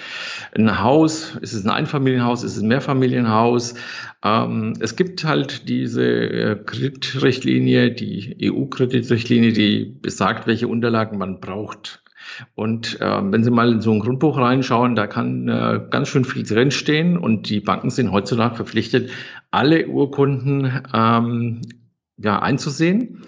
ein 0.57 0.83
Haus? 0.83 1.37
Ist 1.41 1.53
es 1.53 1.65
ein 1.65 1.71
Einfamilienhaus? 1.71 2.43
Ist 2.43 2.57
es 2.57 2.63
ein 2.63 2.69
Mehrfamilienhaus? 2.69 3.75
Ähm, 4.25 4.73
es 4.81 4.97
gibt 4.97 5.23
halt 5.23 5.69
diese 5.69 6.05
äh, 6.05 6.57
Kreditrichtlinie, 6.57 7.93
die 7.93 8.37
EU-Kreditrichtlinie, 8.43 9.53
die 9.53 9.85
besagt, 9.85 10.49
welche 10.49 10.67
Unterlagen 10.67 11.17
man 11.17 11.39
braucht 11.39 12.03
und 12.55 13.01
äh, 13.01 13.21
wenn 13.23 13.45
Sie 13.45 13.51
mal 13.51 13.73
in 13.73 13.81
so 13.81 13.93
ein 13.93 14.01
Grundbuch 14.01 14.39
reinschauen, 14.39 14.95
da 14.95 15.07
kann 15.07 15.49
äh, 15.49 15.81
ganz 15.91 16.09
schön 16.09 16.25
viel 16.25 16.45
drinstehen 16.45 17.17
und 17.17 17.49
die 17.49 17.61
Banken 17.61 17.91
sind 17.91 18.13
heutzutage 18.13 18.57
verpflichtet, 18.57 19.11
alle 19.51 19.89
Urkunden 19.89 20.83
ähm, 20.93 21.63
ja, 22.17 22.41
einzusehen. 22.41 23.23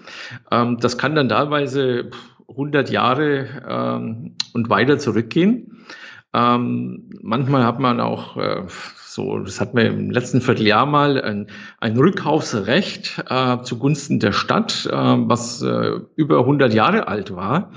Ähm, 0.51 0.77
das 0.79 0.97
kann 0.97 1.15
dann 1.15 1.29
teilweise 1.29 2.11
100 2.49 2.89
Jahre 2.89 3.47
ähm, 3.67 4.35
und 4.53 4.69
weiter 4.69 4.99
zurückgehen. 4.99 5.85
Ähm, 6.33 7.09
manchmal 7.21 7.65
hat 7.65 7.79
man 7.79 7.99
auch 7.99 8.37
äh, 8.37 8.63
so, 9.05 9.39
das 9.39 9.59
hat 9.59 9.73
man 9.73 9.85
im 9.85 10.11
letzten 10.11 10.39
Vierteljahr 10.39 10.85
mal 10.85 11.21
ein, 11.21 11.47
ein 11.79 11.97
Rückkaufsrecht 11.97 13.25
äh, 13.29 13.61
zugunsten 13.63 14.19
der 14.19 14.31
Stadt, 14.31 14.87
äh, 14.89 14.95
was 14.95 15.61
äh, 15.61 15.99
über 16.15 16.39
100 16.39 16.73
Jahre 16.73 17.09
alt 17.09 17.35
war 17.35 17.71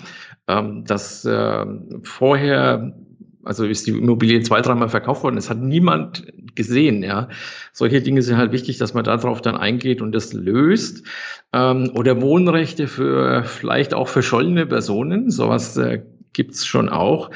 ähm, 0.49 0.85
dass 0.85 1.25
äh, 1.25 1.67
vorher, 2.03 2.97
also 3.43 3.65
ist 3.65 3.87
die 3.87 3.93
Immobilie 3.93 4.41
zwei, 4.43 4.61
dreimal 4.61 4.89
verkauft 4.89 5.23
worden, 5.23 5.37
es 5.37 5.51
hat 5.51 5.59
niemand 5.59 6.27
gesehen. 6.55 7.03
Ja, 7.03 7.29
solche 7.73 8.03
Dinge 8.03 8.23
sind 8.23 8.37
halt 8.37 8.53
wichtig, 8.53 8.79
dass 8.79 8.95
man 8.95 9.05
darauf 9.05 9.41
dann 9.41 9.57
eingeht 9.57 10.01
und 10.01 10.13
das 10.13 10.33
löst. 10.33 11.07
Ähm, 11.53 11.93
oder 11.95 12.21
Wohnrechte 12.21 12.89
für 12.89 13.45
vielleicht 13.45 13.95
auch 13.95 14.09
verschollene 14.09 14.67
Personen, 14.67 15.31
sowas 15.31 15.77
äh, 15.77 16.03
gibt's 16.33 16.67
schon 16.67 16.89
auch 16.89 17.31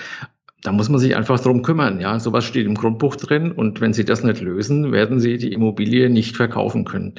da 0.62 0.72
muss 0.72 0.88
man 0.88 0.98
sich 0.98 1.14
einfach 1.14 1.38
drum 1.40 1.62
kümmern. 1.62 2.00
Ja, 2.00 2.18
sowas 2.18 2.44
steht 2.44 2.66
im 2.66 2.74
Grundbuch 2.74 3.16
drin 3.16 3.52
und 3.52 3.80
wenn 3.80 3.92
Sie 3.92 4.04
das 4.04 4.24
nicht 4.24 4.40
lösen, 4.40 4.90
werden 4.92 5.20
Sie 5.20 5.38
die 5.38 5.52
Immobilie 5.52 6.10
nicht 6.10 6.36
verkaufen 6.36 6.84
können. 6.84 7.14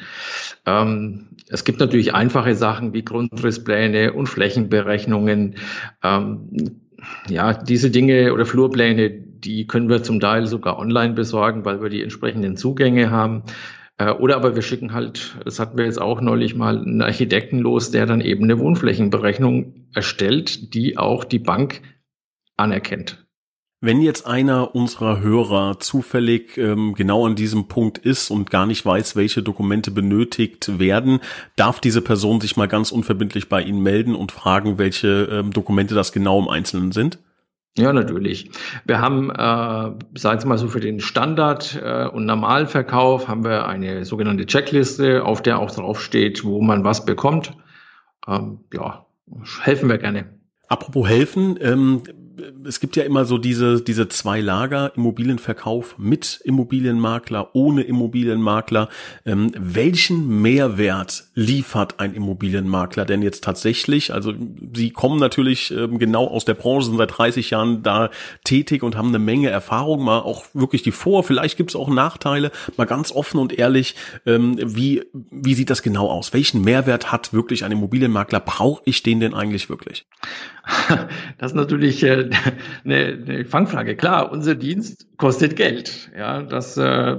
Ähm, 0.65 1.29
es 1.48 1.63
gibt 1.63 1.79
natürlich 1.79 2.13
einfache 2.13 2.55
Sachen 2.55 2.93
wie 2.93 3.03
Grundrisspläne 3.03 4.13
und 4.13 4.27
Flächenberechnungen. 4.27 5.55
Ähm, 6.03 6.81
ja, 7.29 7.53
diese 7.53 7.91
Dinge 7.91 8.34
oder 8.34 8.46
Flurpläne, 8.46 9.10
die 9.10 9.67
können 9.67 9.88
wir 9.88 10.03
zum 10.03 10.19
Teil 10.19 10.46
sogar 10.48 10.77
online 10.77 11.13
besorgen, 11.13 11.63
weil 11.63 11.81
wir 11.81 11.89
die 11.89 12.03
entsprechenden 12.03 12.58
Zugänge 12.58 13.10
haben. 13.10 13.43
Äh, 13.98 14.12
oder 14.12 14.36
aber 14.36 14.55
wir 14.55 14.62
schicken 14.62 14.93
halt, 14.93 15.38
das 15.46 15.60
hatten 15.60 15.77
wir 15.77 15.86
jetzt 15.86 16.01
auch 16.01 16.19
neulich 16.19 16.55
mal, 16.55 16.77
einen 16.77 17.01
Architekten 17.01 17.60
los, 17.60 17.91
der 17.91 18.05
dann 18.05 18.19
eben 18.19 18.43
eine 18.43 18.60
Wohnflächenberechnung 18.60 19.88
erstellt, 19.93 20.74
die 20.74 20.98
auch 20.98 21.24
die 21.24 21.39
Bank 21.39 21.81
anerkennt. 22.58 23.25
Wenn 23.81 24.01
jetzt 24.01 24.27
einer 24.27 24.75
unserer 24.75 25.21
Hörer 25.21 25.79
zufällig 25.79 26.57
ähm, 26.57 26.95
genau 26.95 27.25
an 27.25 27.36
diesem 27.36 27.69
Punkt 27.69 27.98
ist 27.98 28.29
und 28.29 28.50
gar 28.50 28.65
nicht 28.65 28.86
weiß, 28.86 29.15
welche 29.15 29.41
Dokumente 29.41 29.89
benötigt 29.89 30.79
werden, 30.79 31.21
darf 31.55 31.79
diese 31.79 32.01
Person 32.01 32.41
sich 32.41 32.57
mal 32.57 32.67
ganz 32.67 32.91
unverbindlich 32.91 33.48
bei 33.48 33.62
Ihnen 33.62 33.81
melden 33.81 34.15
und 34.15 34.33
fragen, 34.33 34.77
welche 34.79 35.29
ähm, 35.31 35.51
Dokumente 35.53 35.95
das 35.95 36.12
genau 36.12 36.39
im 36.39 36.50
Einzelnen 36.50 36.91
sind? 36.91 37.19
Ja, 37.77 37.93
natürlich. 37.93 38.51
Wir 38.86 39.00
haben, 39.00 39.29
äh, 39.29 40.19
sagen 40.19 40.41
Sie 40.41 40.48
mal 40.48 40.57
so, 40.57 40.67
für 40.67 40.81
den 40.81 41.00
Standard- 41.00 41.79
äh, 41.81 42.05
und 42.07 42.25
Normalverkauf 42.25 43.29
haben 43.29 43.45
wir 43.45 43.65
eine 43.65 44.03
sogenannte 44.03 44.45
Checkliste, 44.45 45.24
auf 45.24 45.41
der 45.41 45.59
auch 45.59 45.71
draufsteht, 45.71 46.43
wo 46.43 46.62
man 46.62 46.83
was 46.83 47.05
bekommt. 47.05 47.53
Ähm, 48.27 48.59
ja, 48.74 49.05
helfen 49.62 49.88
wir 49.88 50.00
gerne. 50.00 50.25
Apropos 50.67 51.07
helfen, 51.07 51.57
ähm, 51.62 52.03
es 52.65 52.79
gibt 52.79 52.96
ja 52.96 53.03
immer 53.03 53.25
so 53.25 53.38
diese, 53.38 53.81
diese 53.81 54.08
zwei 54.10 54.41
Lager, 54.41 54.91
Immobilienverkauf 54.96 55.98
mit 55.98 56.41
Immobilienmakler, 56.43 57.55
ohne 57.55 57.84
Immobilienmakler. 57.84 58.89
Ähm, 59.25 59.51
welchen 59.58 60.41
Mehrwert 60.41 61.25
liefert 61.36 62.00
ein 62.00 62.13
Immobilienmakler 62.13 63.05
denn 63.05 63.22
jetzt 63.22 63.43
tatsächlich? 63.43 64.13
Also 64.13 64.34
Sie 64.74 64.91
kommen 64.91 65.19
natürlich 65.19 65.72
ähm, 65.72 66.00
genau 66.00 66.27
aus 66.27 66.46
der 66.46 66.53
Branche, 66.53 66.88
sind 66.88 66.98
seit 66.98 67.17
30 67.17 67.50
Jahren 67.50 67.84
da 67.84 68.10
tätig 68.43 68.84
und 68.84 68.96
haben 68.96 69.10
eine 69.10 69.19
Menge 69.19 69.50
Erfahrung, 69.50 70.03
mal 70.03 70.19
auch 70.19 70.46
wirklich 70.53 70.84
die 70.84 70.91
Vor-, 70.91 71.24
vielleicht 71.24 71.58
gibt 71.58 71.72
es 71.72 71.75
auch 71.75 71.89
Nachteile, 71.89 72.51
mal 72.77 72.86
ganz 72.86 73.12
offen 73.12 73.39
und 73.39 73.58
ehrlich, 73.58 73.96
ähm, 74.25 74.58
wie, 74.62 75.03
wie 75.13 75.53
sieht 75.53 75.69
das 75.69 75.81
genau 75.81 76.10
aus? 76.10 76.34
Welchen 76.34 76.63
Mehrwert 76.63 77.12
hat 77.12 77.34
wirklich 77.34 77.63
ein 77.65 77.72
Immobilienmakler? 77.72 78.39
Brauche 78.39 78.81
ich 78.86 79.03
den 79.03 79.19
denn 79.19 79.34
eigentlich 79.34 79.69
wirklich? 79.69 80.05
Das 81.38 81.51
ist 81.51 81.55
natürlich 81.55 82.03
äh, 82.03 82.28
eine, 82.86 83.17
eine 83.25 83.45
Fangfrage. 83.45 83.95
Klar, 83.95 84.31
unser 84.31 84.55
Dienst 84.55 85.07
kostet 85.17 85.55
Geld. 85.55 86.12
Ja, 86.17 86.41
das 86.43 86.77
äh, 86.77 87.17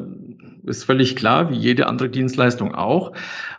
ist 0.64 0.84
völlig 0.84 1.16
klar, 1.16 1.50
wie 1.50 1.56
jede 1.56 1.86
andere 1.86 2.08
Dienstleistung 2.08 2.74
auch. 2.74 3.12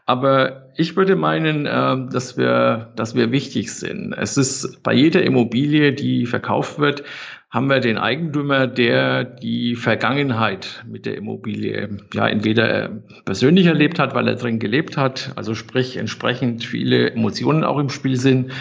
Aber 0.05 0.71
ich 0.75 0.95
würde 0.95 1.15
meinen, 1.15 1.65
äh, 1.65 2.11
dass 2.11 2.37
wir, 2.37 2.91
dass 2.95 3.15
wir 3.15 3.31
wichtig 3.31 3.73
sind. 3.73 4.13
Es 4.13 4.37
ist 4.37 4.83
bei 4.83 4.93
jeder 4.93 5.23
Immobilie, 5.23 5.93
die 5.93 6.25
verkauft 6.25 6.79
wird, 6.79 7.03
haben 7.51 7.69
wir 7.69 7.81
den 7.81 7.97
Eigentümer, 7.97 8.65
der 8.65 9.25
die 9.25 9.75
Vergangenheit 9.75 10.85
mit 10.87 11.05
der 11.05 11.17
Immobilie 11.17 11.97
ja 12.13 12.27
entweder 12.27 12.89
persönlich 13.25 13.65
erlebt 13.65 13.99
hat, 13.99 14.15
weil 14.15 14.29
er 14.29 14.35
drin 14.35 14.57
gelebt 14.57 14.95
hat, 14.95 15.33
also 15.35 15.53
sprich 15.53 15.97
entsprechend 15.97 16.63
viele 16.63 17.11
Emotionen 17.11 17.65
auch 17.65 17.77
im 17.77 17.89
Spiel 17.89 18.15
sind 18.15 18.53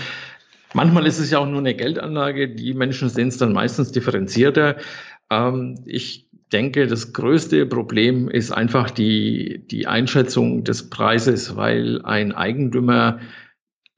Manchmal 0.74 1.06
ist 1.06 1.18
es 1.18 1.30
ja 1.30 1.38
auch 1.38 1.48
nur 1.48 1.58
eine 1.58 1.74
Geldanlage. 1.74 2.48
Die 2.48 2.74
Menschen 2.74 3.08
sehen 3.08 3.28
es 3.28 3.38
dann 3.38 3.52
meistens 3.52 3.92
differenzierter. 3.92 4.76
Ähm, 5.30 5.80
ich 5.84 6.28
denke, 6.52 6.86
das 6.86 7.12
größte 7.12 7.66
Problem 7.66 8.28
ist 8.28 8.50
einfach 8.50 8.90
die, 8.90 9.64
die 9.70 9.86
Einschätzung 9.86 10.64
des 10.64 10.90
Preises, 10.90 11.56
weil 11.56 12.02
ein 12.04 12.32
Eigentümer 12.32 13.20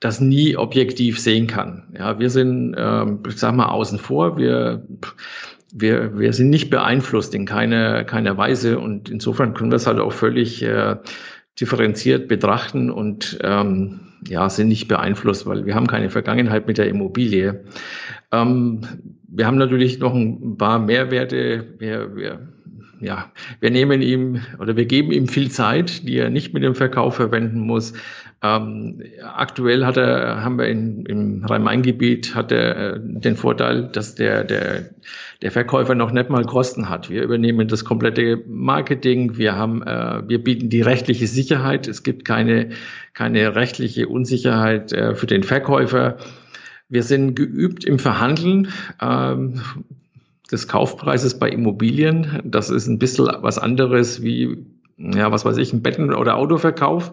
das 0.01 0.21
nie 0.21 0.57
objektiv 0.57 1.21
sehen 1.21 1.47
kann. 1.47 1.95
Ja, 1.97 2.19
wir 2.19 2.29
sind, 2.29 2.75
ähm, 2.77 3.21
ich 3.29 3.37
sag 3.37 3.55
mal, 3.55 3.69
außen 3.69 3.99
vor. 3.99 4.37
Wir, 4.37 4.87
wir, 5.73 6.19
wir 6.19 6.33
sind 6.33 6.51
nicht 6.51 6.71
beeinflusst 6.71 7.35
in 7.35 7.47
keiner, 7.47 8.05
keiner 8.05 8.37
Weise 8.37 8.79
und 8.79 9.09
insofern 9.09 9.55
können 9.55 9.71
wir 9.71 9.77
es 9.77 9.87
halt 9.87 10.01
auch 10.01 10.13
völlig 10.13 10.63
äh, 10.63 10.97
differenziert 11.61 12.29
betrachten 12.29 12.91
und 12.91 13.39
ähm, 13.43 14.12
ja, 14.29 14.49
sind 14.49 14.69
nicht 14.69 14.89
beeinflusst, 14.89 15.47
weil 15.47 15.67
wir 15.67 15.75
haben 15.75 15.87
keine 15.87 16.11
Vergangenheit 16.11 16.67
mit 16.67 16.79
der 16.79 16.89
Immobilie. 16.89 17.65
Ähm, 18.31 18.81
wir 19.29 19.47
haben 19.47 19.59
natürlich 19.59 19.99
noch 19.99 20.15
ein 20.15 20.57
paar 20.57 20.79
Mehrwerte. 20.79 21.75
Wir, 21.79 22.15
wir, 22.17 22.52
ja, 23.03 23.31
wir 23.61 23.71
nehmen 23.71 24.01
ihm 24.01 24.41
oder 24.61 24.77
wir 24.77 24.87
geben 24.87 25.13
ihm 25.13 25.29
viel 25.29 25.51
Zeit, 25.51 26.07
die 26.07 26.17
er 26.19 26.31
nicht 26.31 26.55
mit 26.55 26.63
dem 26.63 26.75
Verkauf 26.75 27.17
verwenden 27.17 27.61
muss. 27.61 27.93
Ähm, 28.43 29.03
aktuell 29.23 29.85
hat 29.85 29.97
er, 29.97 30.43
haben 30.43 30.59
wir 30.59 30.67
in, 30.67 31.05
im 31.07 31.45
Rhein-Main-Gebiet 31.45 32.35
hat 32.35 32.51
er 32.51 32.95
äh, 32.95 33.01
den 33.01 33.37
Vorteil, 33.37 33.89
dass 33.93 34.15
der, 34.15 34.45
der, 34.45 34.91
der 35.43 35.51
Verkäufer 35.51 35.95
noch 35.95 36.13
nicht 36.13 36.31
mal 36.31 36.45
Kosten 36.45 36.89
hat. 36.89 37.11
Wir 37.11 37.23
übernehmen 37.23 37.69
das 37.69 37.85
komplette 37.85 38.43
Marketing. 38.49 39.37
Wir 39.37 39.57
haben, 39.57 39.83
äh, 39.83 40.23
wir 40.27 40.43
bieten 40.43 40.71
die 40.71 40.83
rechtliche 40.83 41.27
Sicherheit. 41.27 41.87
Es 41.87 42.03
gibt 42.03 42.25
keine, 42.25 42.71
keine 43.15 43.55
rechtliche 43.55 44.09
Unsicherheit 44.09 44.93
äh, 44.93 45.15
für 45.15 45.27
den 45.27 45.43
Verkäufer. 45.45 46.17
Wir 46.89 47.03
sind 47.03 47.35
geübt 47.37 47.85
im 47.85 47.99
Verhandeln. 47.99 48.69
Ähm, 49.01 49.61
des 50.53 50.69
Kaufpreises 50.69 51.39
bei 51.39 51.49
Immobilien. 51.49 52.41
Das 52.45 52.71
ist 52.71 52.87
ein 52.87 52.99
bisschen 52.99 53.29
was 53.41 53.59
anderes 53.59 54.23
wie, 54.23 54.67
ja, 54.99 55.33
was 55.33 55.45
weiß 55.45 55.57
ich, 55.57 55.73
ein 55.73 55.83
Betten- 55.83 56.15
oder 56.15 56.37
Autoverkauf. 56.37 57.13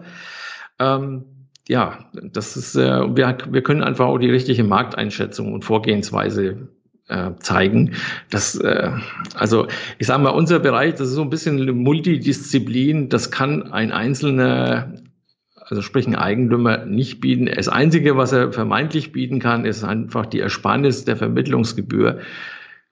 Ähm, 0.78 1.24
ja, 1.68 1.98
das 2.12 2.56
ist, 2.56 2.76
äh, 2.76 3.16
wir, 3.16 3.38
wir 3.50 3.62
können 3.62 3.82
einfach 3.82 4.06
auch 4.06 4.18
die 4.18 4.30
richtige 4.30 4.64
Markteinschätzung 4.64 5.52
und 5.52 5.64
Vorgehensweise 5.64 6.68
äh, 7.08 7.30
zeigen. 7.40 7.94
Das, 8.30 8.56
äh, 8.56 8.90
also 9.34 9.66
ich 9.98 10.06
sage 10.06 10.22
mal, 10.22 10.30
unser 10.30 10.58
Bereich, 10.58 10.94
das 10.94 11.08
ist 11.08 11.14
so 11.14 11.22
ein 11.22 11.30
bisschen 11.30 11.76
Multidisziplin, 11.76 13.08
das 13.08 13.30
kann 13.30 13.72
ein 13.72 13.92
einzelner 13.92 14.94
also 15.70 15.82
sprich 15.82 16.06
ein 16.08 16.16
Eigentümer 16.16 16.84
nicht 16.84 17.20
bieten. 17.20 17.46
Das 17.46 17.68
Einzige, 17.68 18.16
was 18.16 18.32
er 18.32 18.52
vermeintlich 18.52 19.12
bieten 19.12 19.38
kann, 19.38 19.64
ist 19.64 19.84
einfach 19.84 20.26
die 20.26 20.40
Ersparnis 20.40 21.04
der 21.04 21.16
Vermittlungsgebühr. 21.16 22.18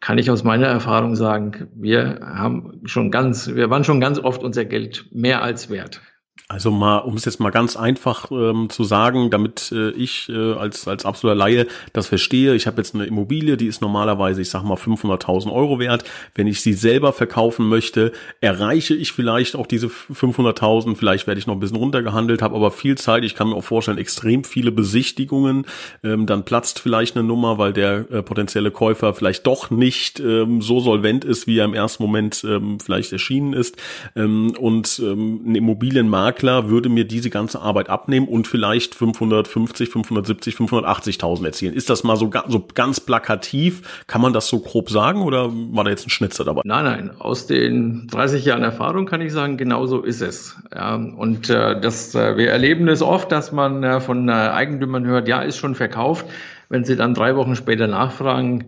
Kann 0.01 0.19
ich 0.19 0.31
aus 0.31 0.45
meiner 0.45 0.67
Erfahrung 0.67 1.17
sagen, 1.17 1.69
wir 1.75 2.21
haben 2.23 2.83
schon 2.85 3.11
ganz, 3.11 3.49
wir 3.55 3.69
waren 3.69 3.85
schon 3.85 4.01
ganz 4.01 4.19
oft 4.19 4.43
unser 4.43 4.65
Geld 4.65 5.07
mehr 5.13 5.43
als 5.43 5.71
wert. 5.71 6.01
Also 6.47 6.71
mal, 6.71 6.99
um 6.99 7.15
es 7.15 7.27
jetzt 7.27 7.41
mal 7.41 7.51
ganz 7.51 7.77
einfach 7.77 8.31
ähm, 8.31 8.71
zu 8.71 8.85
sagen, 8.85 9.29
damit 9.31 9.71
äh, 9.71 9.91
ich 9.91 10.31
äh, 10.31 10.55
als 10.55 10.89
als 10.89 11.05
absoluter 11.05 11.35
Laie 11.35 11.67
das 11.93 12.07
verstehe. 12.07 12.55
Ich 12.55 12.67
habe 12.67 12.79
jetzt 12.79 12.95
eine 12.95 13.05
Immobilie, 13.05 13.59
die 13.59 13.67
ist 13.67 13.83
normalerweise, 13.83 14.41
ich 14.41 14.49
sag 14.49 14.63
mal 14.63 14.77
500.000 14.77 15.53
Euro 15.53 15.79
wert. 15.79 16.05
Wenn 16.35 16.47
ich 16.47 16.63
sie 16.63 16.73
selber 16.73 17.13
verkaufen 17.13 17.69
möchte, 17.69 18.13
erreiche 18.41 18.95
ich 18.95 19.13
vielleicht 19.13 19.57
auch 19.57 19.67
diese 19.67 19.89
500.000. 19.89 20.97
Vielleicht 20.97 21.27
werde 21.27 21.39
ich 21.39 21.47
noch 21.47 21.55
ein 21.55 21.61
bisschen 21.61 21.77
runtergehandelt, 21.77 22.41
habe 22.41 22.57
aber 22.57 22.71
viel 22.71 22.97
Zeit. 22.97 23.25
Ich 23.25 23.35
kann 23.35 23.51
mir 23.51 23.57
auch 23.57 23.65
vorstellen, 23.65 23.99
extrem 23.99 24.43
viele 24.45 24.73
Besichtigungen. 24.73 25.67
Ähm, 26.03 26.25
dann 26.25 26.47
platzt 26.47 26.81
vielleicht 26.81 27.15
eine 27.15 27.27
Nummer, 27.27 27.59
weil 27.59 27.75
der 27.75 28.11
äh, 28.11 28.23
potenzielle 28.23 28.71
Käufer 28.71 29.13
vielleicht 29.13 29.47
doch 29.47 29.71
nicht 29.71 30.19
ähm, 30.21 30.63
so 30.63 30.81
solvent 30.81 31.27
ist, 31.27 31.47
wie 31.47 31.59
er 31.59 31.67
im 31.67 31.75
ersten 31.75 32.03
Moment 32.03 32.43
ähm, 32.45 32.81
vielleicht 32.81 33.13
erschienen 33.13 33.53
ist. 33.53 33.77
Ähm, 34.17 34.55
und 34.59 34.99
ähm, 35.05 35.43
ein 35.45 35.55
Immobilienmarkt 35.55 36.28
Makler 36.29 36.69
würde 36.69 36.91
mir 36.91 37.07
diese 37.07 37.31
ganze 37.31 37.61
Arbeit 37.61 37.89
abnehmen 37.89 38.29
und 38.29 38.47
vielleicht 38.47 38.95
550, 38.95 39.89
570, 39.89 40.57
580.000 40.57 41.45
erzielen. 41.47 41.75
Ist 41.75 41.89
das 41.89 42.05
mal 42.05 42.17
so, 42.17 42.31
so 42.49 42.67
ganz 42.75 43.01
plakativ? 43.01 44.05
Kann 44.07 44.21
man 44.21 44.35
das 44.35 44.49
so 44.49 44.61
grob 44.61 44.91
sagen 44.91 45.23
oder 45.23 45.51
war 45.51 45.85
da 45.85 45.91
jetzt 45.91 46.07
ein 46.07 46.11
Schnitzer 46.11 46.45
dabei? 46.45 46.61
Nein, 46.65 46.85
nein. 46.85 47.11
Aus 47.19 47.47
den 47.47 48.09
30 48.09 48.45
Jahren 48.45 48.63
Erfahrung 48.63 49.07
kann 49.07 49.23
ich 49.23 49.33
sagen, 49.33 49.57
genau 49.57 49.87
so 49.87 50.03
ist 50.03 50.21
es. 50.21 50.57
Ja, 50.75 50.97
und 50.97 51.49
äh, 51.49 51.81
das, 51.81 52.15
äh, 52.15 52.37
wir 52.37 52.51
erleben 52.51 52.89
es 52.89 53.01
oft, 53.01 53.33
dass 53.33 53.51
man 53.51 53.83
äh, 53.83 54.01
von 54.01 54.29
äh, 54.29 54.33
Eigentümern 54.33 55.07
hört, 55.07 55.29
ja, 55.29 55.41
ist 55.41 55.57
schon 55.57 55.75
verkauft. 55.75 56.27
Wenn 56.69 56.85
sie 56.85 56.97
dann 56.97 57.15
drei 57.15 57.37
Wochen 57.37 57.57
später 57.57 57.87
nachfragen, 57.87 58.67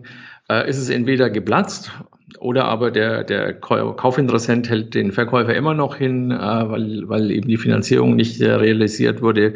äh, 0.49 0.67
ist 0.67 0.79
es 0.79 0.89
entweder 0.89 1.29
geplatzt 1.29 1.91
oder 2.39 2.65
aber 2.65 2.91
der, 2.91 3.23
der 3.23 3.53
Kaufinteressent 3.53 4.69
hält 4.69 4.93
den 4.93 5.11
Verkäufer 5.11 5.53
immer 5.53 5.73
noch 5.73 5.95
hin, 5.95 6.31
äh, 6.31 6.35
weil, 6.35 7.07
weil 7.07 7.31
eben 7.31 7.47
die 7.47 7.57
Finanzierung 7.57 8.15
nicht 8.15 8.41
äh, 8.41 8.51
realisiert 8.51 9.21
wurde. 9.21 9.53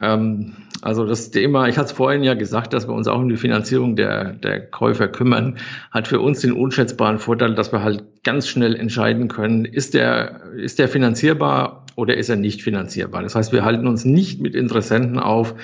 Ähm, 0.00 0.54
also 0.82 1.06
das 1.06 1.30
Thema, 1.30 1.68
ich 1.68 1.76
hatte 1.76 1.86
es 1.86 1.92
vorhin 1.92 2.22
ja 2.22 2.34
gesagt, 2.34 2.72
dass 2.72 2.88
wir 2.88 2.94
uns 2.94 3.06
auch 3.06 3.18
um 3.18 3.28
die 3.28 3.36
Finanzierung 3.36 3.96
der, 3.96 4.32
der 4.32 4.60
Käufer 4.60 5.08
kümmern, 5.08 5.58
hat 5.90 6.08
für 6.08 6.20
uns 6.20 6.40
den 6.40 6.52
unschätzbaren 6.52 7.18
Vorteil, 7.18 7.54
dass 7.54 7.72
wir 7.72 7.82
halt 7.82 8.02
ganz 8.24 8.48
schnell 8.48 8.74
entscheiden 8.74 9.28
können, 9.28 9.64
ist 9.64 9.94
der, 9.94 10.40
ist 10.56 10.78
der 10.78 10.88
finanzierbar 10.88 11.86
oder 11.96 12.16
ist 12.16 12.28
er 12.28 12.36
nicht 12.36 12.62
finanzierbar. 12.62 13.22
Das 13.22 13.34
heißt, 13.34 13.52
wir 13.52 13.64
halten 13.64 13.86
uns 13.86 14.04
nicht 14.04 14.40
mit 14.40 14.54
Interessenten 14.54 15.18
auf, 15.18 15.54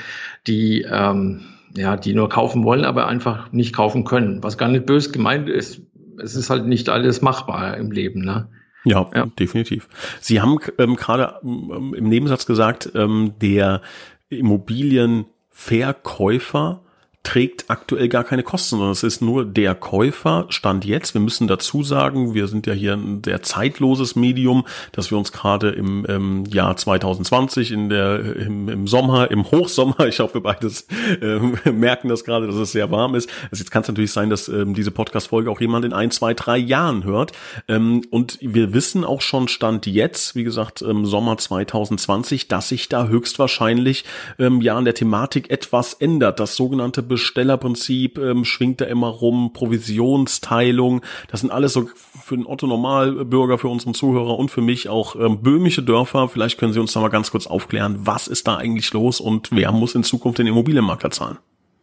die 0.47 0.87
ähm, 0.89 1.41
ja, 1.77 1.97
die 1.97 2.15
nur 2.15 2.29
kaufen 2.29 2.65
wollen, 2.65 2.85
aber 2.85 3.07
einfach 3.07 3.53
nicht 3.53 3.75
kaufen 3.75 4.05
können. 4.05 4.43
Was 4.43 4.59
gar 4.59 4.69
nicht 4.69 4.87
bös 4.87 5.13
gemeint 5.13 5.49
ist 5.49 5.83
es 6.23 6.35
ist 6.35 6.51
halt 6.51 6.67
nicht 6.67 6.89
alles 6.89 7.23
machbar 7.23 7.77
im 7.77 7.91
Leben, 7.91 8.25
ne? 8.25 8.49
Ja, 8.85 9.11
ja. 9.15 9.27
definitiv. 9.39 9.89
Sie 10.21 10.41
haben 10.41 10.59
ähm, 10.79 10.97
gerade 10.97 11.35
ähm, 11.43 11.95
im 11.97 12.09
Nebensatz 12.09 12.47
gesagt, 12.47 12.91
ähm, 12.95 13.35
der 13.41 13.83
Immobilienverkäufer 14.29 16.83
trägt 17.29 17.67
aktuell 17.69 18.09
gar 18.09 18.25
keine 18.25 18.43
Kosten, 18.43 18.77
sondern 18.77 18.93
es 18.93 19.03
ist 19.03 19.21
nur 19.21 19.45
der 19.45 19.75
Käufer, 19.75 20.47
Stand 20.49 20.87
jetzt. 20.87 21.13
Wir 21.13 21.21
müssen 21.21 21.47
dazu 21.47 21.83
sagen, 21.83 22.33
wir 22.33 22.49
sind 22.49 22.67
ja 22.67 22.73
hier 22.73 22.95
ein 22.95 23.23
sehr 23.23 23.43
zeitloses 23.43 24.17
Medium, 24.17 24.65
dass 24.93 25.11
wir 25.11 25.19
uns 25.19 25.31
gerade 25.31 25.69
im, 25.69 26.07
im 26.07 26.47
Jahr 26.47 26.75
2020 26.75 27.73
in 27.73 27.91
der, 27.91 28.35
im, 28.35 28.71
im 28.71 28.87
Sommer, 28.87 29.31
im 29.31 29.45
Hochsommer, 29.45 29.99
ich 30.07 30.21
hoffe, 30.21 30.41
beides 30.41 30.87
äh, 31.21 31.71
merken 31.71 32.09
das 32.09 32.25
gerade, 32.25 32.47
dass 32.47 32.57
es 32.57 32.73
sehr 32.73 32.91
warm 32.91 33.15
ist. 33.15 33.29
Also 33.51 33.61
jetzt 33.63 33.71
kann 33.71 33.83
es 33.83 33.89
natürlich 33.89 34.13
sein, 34.13 34.31
dass 34.31 34.49
ähm, 34.49 34.73
diese 34.73 34.91
Podcast-Folge 34.91 35.51
auch 35.51 35.61
jemand 35.61 35.85
in 35.85 35.93
ein, 35.93 36.11
zwei, 36.11 36.33
drei 36.33 36.57
Jahren 36.57 37.05
hört. 37.05 37.33
Ähm, 37.69 38.05
und 38.09 38.39
wir 38.41 38.73
wissen 38.73 39.05
auch 39.05 39.21
schon 39.21 39.49
Stand 39.49 39.85
jetzt, 39.85 40.35
wie 40.35 40.45
gesagt, 40.45 40.81
im 40.81 41.05
Sommer 41.05 41.37
2020, 41.37 42.49
dass 42.49 42.71
sich 42.71 42.89
da 42.89 43.09
höchstwahrscheinlich 43.09 44.07
ähm, 44.39 44.63
ja 44.63 44.79
an 44.79 44.87
der 44.87 44.95
Thematik 44.95 45.51
etwas 45.51 45.93
ändert. 45.93 46.41
Das 46.41 46.57
sogenannte 46.57 47.03
Bestellerprinzip 47.19 48.17
ähm, 48.19 48.45
schwingt 48.45 48.81
da 48.81 48.85
immer 48.85 49.09
rum, 49.09 49.53
Provisionsteilung. 49.53 51.03
Das 51.29 51.41
sind 51.41 51.51
alles 51.51 51.73
so 51.73 51.89
für 52.23 52.37
den 52.37 52.47
Otto 52.47 52.69
Normalbürger, 52.69 53.59
für 53.59 53.67
unseren 53.67 53.93
Zuhörer 53.93 54.39
und 54.39 54.53
für 54.53 54.61
mich 54.63 54.89
auch 54.89 55.17
ähm, 55.17 55.43
böhmische 55.43 55.83
Dörfer. 55.83 56.29
Vielleicht 56.29 56.59
können 56.59 56.73
Sie 56.73 56.79
uns 56.79 56.93
da 56.93 57.01
mal 57.01 57.09
ganz 57.09 57.33
kurz 57.33 57.49
aufklären, 57.49 58.07
was 58.07 58.29
ist 58.29 58.47
da 58.47 58.57
eigentlich 58.57 58.93
los 58.93 59.21
und 59.21 59.49
wer 59.51 59.73
muss 59.73 59.97
in 59.97 60.05
Zukunft 60.05 60.39
den 60.39 60.47
Immobilienmakler 60.47 61.11
zahlen? 61.11 61.39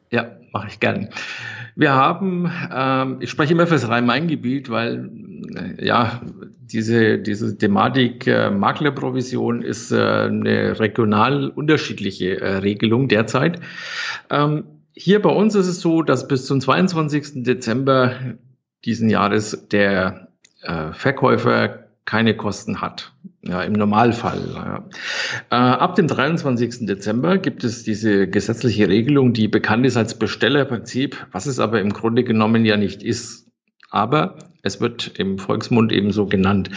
Ja, 0.09 0.27
mache 0.53 0.67
ich 0.69 0.79
gern. 0.79 1.09
Wir 1.75 1.91
haben, 1.91 2.49
ähm, 2.73 3.17
ich 3.19 3.29
spreche 3.29 3.51
immer 3.51 3.67
für 3.67 3.73
das 3.73 3.89
Rhein-Main-Gebiet, 3.89 4.69
weil 4.69 5.09
äh, 5.53 5.85
ja 5.85 6.21
diese 6.61 7.19
diese 7.19 7.57
Thematik 7.57 8.25
äh, 8.25 8.49
Maklerprovision 8.49 9.61
ist 9.61 9.91
äh, 9.91 9.97
eine 9.97 10.79
regional 10.79 11.49
unterschiedliche 11.49 12.39
äh, 12.39 12.55
Regelung 12.57 13.09
derzeit. 13.09 13.59
Ähm, 14.29 14.63
hier 14.95 15.21
bei 15.21 15.29
uns 15.29 15.55
ist 15.55 15.67
es 15.67 15.81
so, 15.81 16.01
dass 16.01 16.27
bis 16.27 16.45
zum 16.45 16.61
22. 16.61 17.43
Dezember 17.43 18.13
diesen 18.85 19.09
Jahres 19.09 19.67
der 19.71 20.29
äh, 20.61 20.93
Verkäufer 20.93 21.85
keine 22.05 22.37
Kosten 22.37 22.81
hat. 22.81 23.13
Ja, 23.41 23.61
im 23.63 23.73
Normalfall. 23.73 24.41
Ja. 24.53 24.89
Äh, 25.51 25.55
ab 25.55 25.95
dem 25.95 26.07
23. 26.07 26.85
Dezember 26.85 27.37
gibt 27.37 27.63
es 27.63 27.83
diese 27.83 28.27
gesetzliche 28.27 28.87
Regelung, 28.87 29.33
die 29.33 29.47
bekannt 29.47 29.85
ist 29.85 29.97
als 29.97 30.17
Bestellerprinzip, 30.17 31.27
was 31.31 31.45
es 31.45 31.59
aber 31.59 31.81
im 31.81 31.91
Grunde 31.93 32.23
genommen 32.23 32.65
ja 32.65 32.77
nicht 32.77 33.03
ist 33.03 33.44
aber 33.95 34.37
es 34.61 34.81
wird 34.81 35.17
im 35.17 35.37
Volksmund 35.37 35.91
ebenso 35.91 36.25
genannt. 36.25 36.71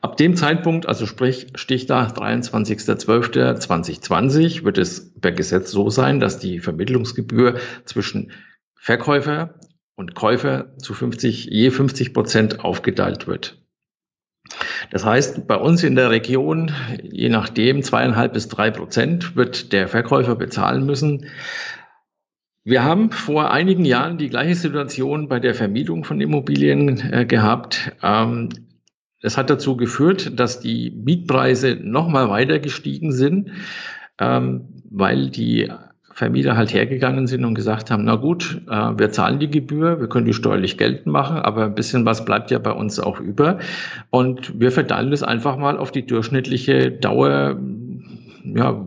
Ab 0.00 0.16
dem 0.16 0.36
Zeitpunkt, 0.36 0.88
also 0.88 1.06
sprich 1.06 1.48
Stichtag 1.54 2.16
23.12.2020, 2.16 4.64
wird 4.64 4.78
es 4.78 5.12
per 5.20 5.32
Gesetz 5.32 5.70
so 5.70 5.90
sein, 5.90 6.20
dass 6.20 6.38
die 6.38 6.60
Vermittlungsgebühr 6.60 7.56
zwischen 7.84 8.32
Verkäufer 8.74 9.56
und 9.96 10.14
Käufer 10.14 10.78
zu 10.78 10.94
50, 10.94 11.44
je 11.46 11.70
50 11.70 12.14
Prozent 12.14 12.64
aufgeteilt 12.64 13.26
wird. 13.26 13.58
Das 14.90 15.04
heißt, 15.04 15.46
bei 15.46 15.56
uns 15.56 15.84
in 15.84 15.94
der 15.94 16.10
Region, 16.10 16.72
je 17.02 17.28
nachdem 17.28 17.82
zweieinhalb 17.82 18.32
bis 18.32 18.48
drei 18.48 18.70
Prozent 18.70 19.36
wird 19.36 19.72
der 19.72 19.88
Verkäufer 19.88 20.36
bezahlen 20.36 20.86
müssen. 20.86 21.26
Wir 22.64 22.84
haben 22.84 23.10
vor 23.10 23.50
einigen 23.50 23.84
Jahren 23.84 24.18
die 24.18 24.28
gleiche 24.28 24.54
Situation 24.54 25.26
bei 25.28 25.40
der 25.40 25.54
Vermietung 25.54 26.04
von 26.04 26.20
Immobilien 26.20 27.12
äh, 27.12 27.26
gehabt. 27.26 27.92
Ähm, 28.02 28.50
es 29.20 29.36
hat 29.36 29.50
dazu 29.50 29.76
geführt, 29.76 30.38
dass 30.38 30.60
die 30.60 30.90
Mietpreise 30.90 31.76
nochmal 31.82 32.28
weiter 32.28 32.60
gestiegen 32.60 33.10
sind, 33.10 33.50
ähm, 34.20 34.82
weil 34.90 35.30
die 35.30 35.72
Vermieter 36.12 36.56
halt 36.56 36.72
hergegangen 36.72 37.26
sind 37.26 37.44
und 37.44 37.54
gesagt 37.54 37.90
haben, 37.90 38.04
na 38.04 38.14
gut, 38.14 38.62
äh, 38.68 38.96
wir 38.96 39.10
zahlen 39.10 39.40
die 39.40 39.50
Gebühr, 39.50 39.98
wir 39.98 40.08
können 40.08 40.26
die 40.26 40.34
steuerlich 40.34 40.78
geltend 40.78 41.06
machen, 41.06 41.38
aber 41.38 41.64
ein 41.64 41.74
bisschen 41.74 42.04
was 42.04 42.24
bleibt 42.24 42.52
ja 42.52 42.60
bei 42.60 42.72
uns 42.72 43.00
auch 43.00 43.18
über. 43.18 43.58
Und 44.10 44.60
wir 44.60 44.70
verteilen 44.70 45.10
das 45.10 45.24
einfach 45.24 45.56
mal 45.56 45.78
auf 45.78 45.90
die 45.90 46.06
durchschnittliche 46.06 46.92
Dauer 46.92 47.58
ja, 48.44 48.86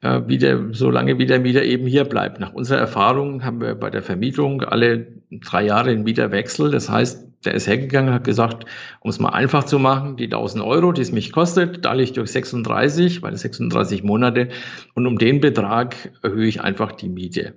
äh, 0.00 0.20
wie 0.26 0.38
der, 0.38 0.68
solange 0.72 1.18
wie 1.18 1.26
der 1.26 1.40
Mieter 1.40 1.62
eben 1.62 1.86
hier 1.86 2.04
bleibt. 2.04 2.40
Nach 2.40 2.52
unserer 2.52 2.78
Erfahrung 2.78 3.44
haben 3.44 3.60
wir 3.60 3.74
bei 3.74 3.90
der 3.90 4.02
Vermietung 4.02 4.62
alle 4.62 5.06
drei 5.30 5.64
Jahre 5.64 5.90
einen 5.90 6.04
Mieterwechsel. 6.04 6.70
Das 6.70 6.88
heißt, 6.88 7.31
der 7.42 7.54
ist 7.54 7.66
hergegangen, 7.66 8.14
hat 8.14 8.24
gesagt, 8.24 8.64
um 9.00 9.10
es 9.10 9.18
mal 9.18 9.30
einfach 9.30 9.64
zu 9.64 9.78
machen, 9.78 10.16
die 10.16 10.24
1000 10.24 10.64
Euro, 10.64 10.92
die 10.92 11.02
es 11.02 11.12
mich 11.12 11.32
kostet, 11.32 11.82
teile 11.82 12.02
ich 12.02 12.12
durch 12.12 12.30
36, 12.30 13.22
weil 13.22 13.34
es 13.34 13.40
36 13.42 14.02
Monate 14.02 14.48
und 14.94 15.06
um 15.06 15.18
den 15.18 15.40
Betrag 15.40 15.96
erhöhe 16.22 16.46
ich 16.46 16.60
einfach 16.60 16.92
die 16.92 17.08
Miete. 17.08 17.54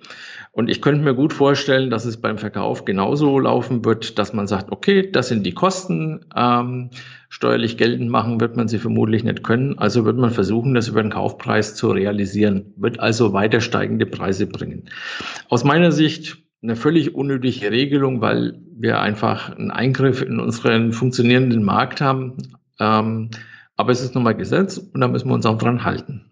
Und 0.52 0.70
ich 0.70 0.82
könnte 0.82 1.04
mir 1.04 1.14
gut 1.14 1.34
vorstellen, 1.34 1.90
dass 1.90 2.06
es 2.06 2.18
beim 2.18 2.38
Verkauf 2.38 2.86
genauso 2.86 3.40
laufen 3.40 3.84
wird, 3.86 4.18
dass 4.18 4.34
man 4.34 4.48
sagt, 4.48 4.72
okay, 4.72 5.10
das 5.12 5.28
sind 5.28 5.46
die 5.46 5.54
Kosten, 5.54 6.26
ähm, 6.36 6.90
steuerlich 7.30 7.78
geltend 7.78 8.10
machen 8.10 8.40
wird 8.40 8.56
man 8.56 8.70
sie 8.70 8.80
vermutlich 8.80 9.26
nicht 9.26 9.44
können, 9.44 9.78
also 9.78 10.06
wird 10.06 10.18
man 10.18 10.32
versuchen, 10.32 10.74
das 10.74 10.88
über 10.88 11.02
den 11.02 11.12
Kaufpreis 11.12 11.76
zu 11.76 11.92
realisieren, 11.92 12.74
wird 12.78 13.02
also 13.02 13.34
weiter 13.34 13.60
steigende 13.60 14.06
Preise 14.06 14.48
bringen. 14.48 14.90
Aus 15.50 15.66
meiner 15.66 15.92
Sicht 15.92 16.38
eine 16.66 16.76
völlig 16.76 17.16
unnötige 17.16 17.72
Regelung, 17.72 18.22
weil 18.22 18.60
wir 18.76 19.00
einfach 19.00 19.56
einen 19.56 19.72
Eingriff 19.72 20.22
in 20.22 20.40
unseren 20.40 20.92
funktionierenden 20.94 21.64
Markt 21.64 22.02
haben. 22.02 22.38
Ähm, 22.80 23.30
aber 23.78 23.92
es 23.92 24.02
ist 24.02 24.16
nun 24.16 24.24
mal 24.24 24.36
Gesetz 24.36 24.78
und 24.78 25.00
da 25.00 25.08
müssen 25.08 25.30
wir 25.30 25.36
uns 25.36 25.46
auch 25.46 25.58
dran 25.58 25.84
halten. 25.84 26.26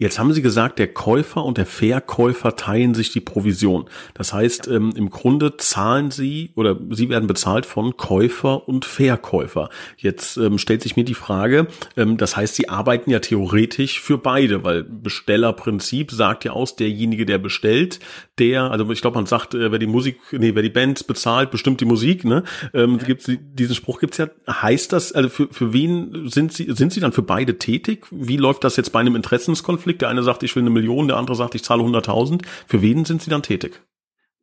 Jetzt 0.00 0.18
haben 0.18 0.32
Sie 0.32 0.40
gesagt, 0.40 0.78
der 0.78 0.88
Käufer 0.88 1.44
und 1.44 1.58
der 1.58 1.66
Verkäufer 1.66 2.56
teilen 2.56 2.94
sich 2.94 3.12
die 3.12 3.20
Provision. 3.20 3.84
Das 4.14 4.32
heißt, 4.32 4.66
ähm, 4.68 4.94
im 4.96 5.10
Grunde 5.10 5.58
zahlen 5.58 6.10
Sie 6.10 6.52
oder 6.56 6.78
Sie 6.88 7.10
werden 7.10 7.26
bezahlt 7.26 7.66
von 7.66 7.98
Käufer 7.98 8.66
und 8.66 8.86
Verkäufer. 8.86 9.68
Jetzt 9.98 10.38
ähm, 10.38 10.56
stellt 10.56 10.80
sich 10.80 10.96
mir 10.96 11.04
die 11.04 11.12
Frage, 11.12 11.66
ähm, 11.98 12.16
das 12.16 12.34
heißt, 12.34 12.54
Sie 12.54 12.70
arbeiten 12.70 13.10
ja 13.10 13.18
theoretisch 13.18 14.00
für 14.00 14.16
beide, 14.16 14.64
weil 14.64 14.84
Bestellerprinzip 14.84 16.12
sagt 16.12 16.46
ja 16.46 16.52
aus, 16.52 16.76
derjenige, 16.76 17.26
der 17.26 17.36
bestellt, 17.36 18.00
der, 18.38 18.70
also 18.70 18.90
ich 18.90 19.02
glaube, 19.02 19.16
man 19.16 19.26
sagt, 19.26 19.52
äh, 19.52 19.70
wer 19.70 19.78
die 19.78 19.86
Musik, 19.86 20.16
nee, 20.32 20.54
wer 20.54 20.62
die 20.62 20.70
Band 20.70 21.06
bezahlt, 21.08 21.50
bestimmt 21.50 21.82
die 21.82 21.84
Musik, 21.84 22.24
ne? 22.24 22.44
Ähm, 22.72 22.96
ja. 23.00 23.06
gibt's, 23.06 23.30
diesen 23.38 23.74
Spruch 23.74 24.00
gibt's 24.00 24.16
ja. 24.16 24.28
Heißt 24.48 24.94
das, 24.94 25.12
also 25.12 25.28
für, 25.28 25.48
für 25.50 25.74
wen 25.74 26.26
sind 26.30 26.54
Sie, 26.54 26.72
sind 26.74 26.94
Sie 26.94 27.00
dann 27.00 27.12
für 27.12 27.20
beide 27.20 27.58
tätig? 27.58 28.06
Wie 28.10 28.38
läuft 28.38 28.64
das 28.64 28.76
jetzt 28.78 28.92
bei 28.92 29.00
einem 29.00 29.14
Interessenskonflikt? 29.14 29.89
Der 29.98 30.08
eine 30.08 30.22
sagt, 30.22 30.42
ich 30.42 30.54
will 30.56 30.62
eine 30.62 30.70
Million, 30.70 31.08
der 31.08 31.16
andere 31.16 31.36
sagt, 31.36 31.54
ich 31.54 31.64
zahle 31.64 31.82
100.000. 31.82 32.42
Für 32.66 32.82
wen 32.82 33.04
sind 33.04 33.22
Sie 33.22 33.30
dann 33.30 33.42
tätig? 33.42 33.80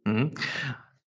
Mhm. 0.06 0.32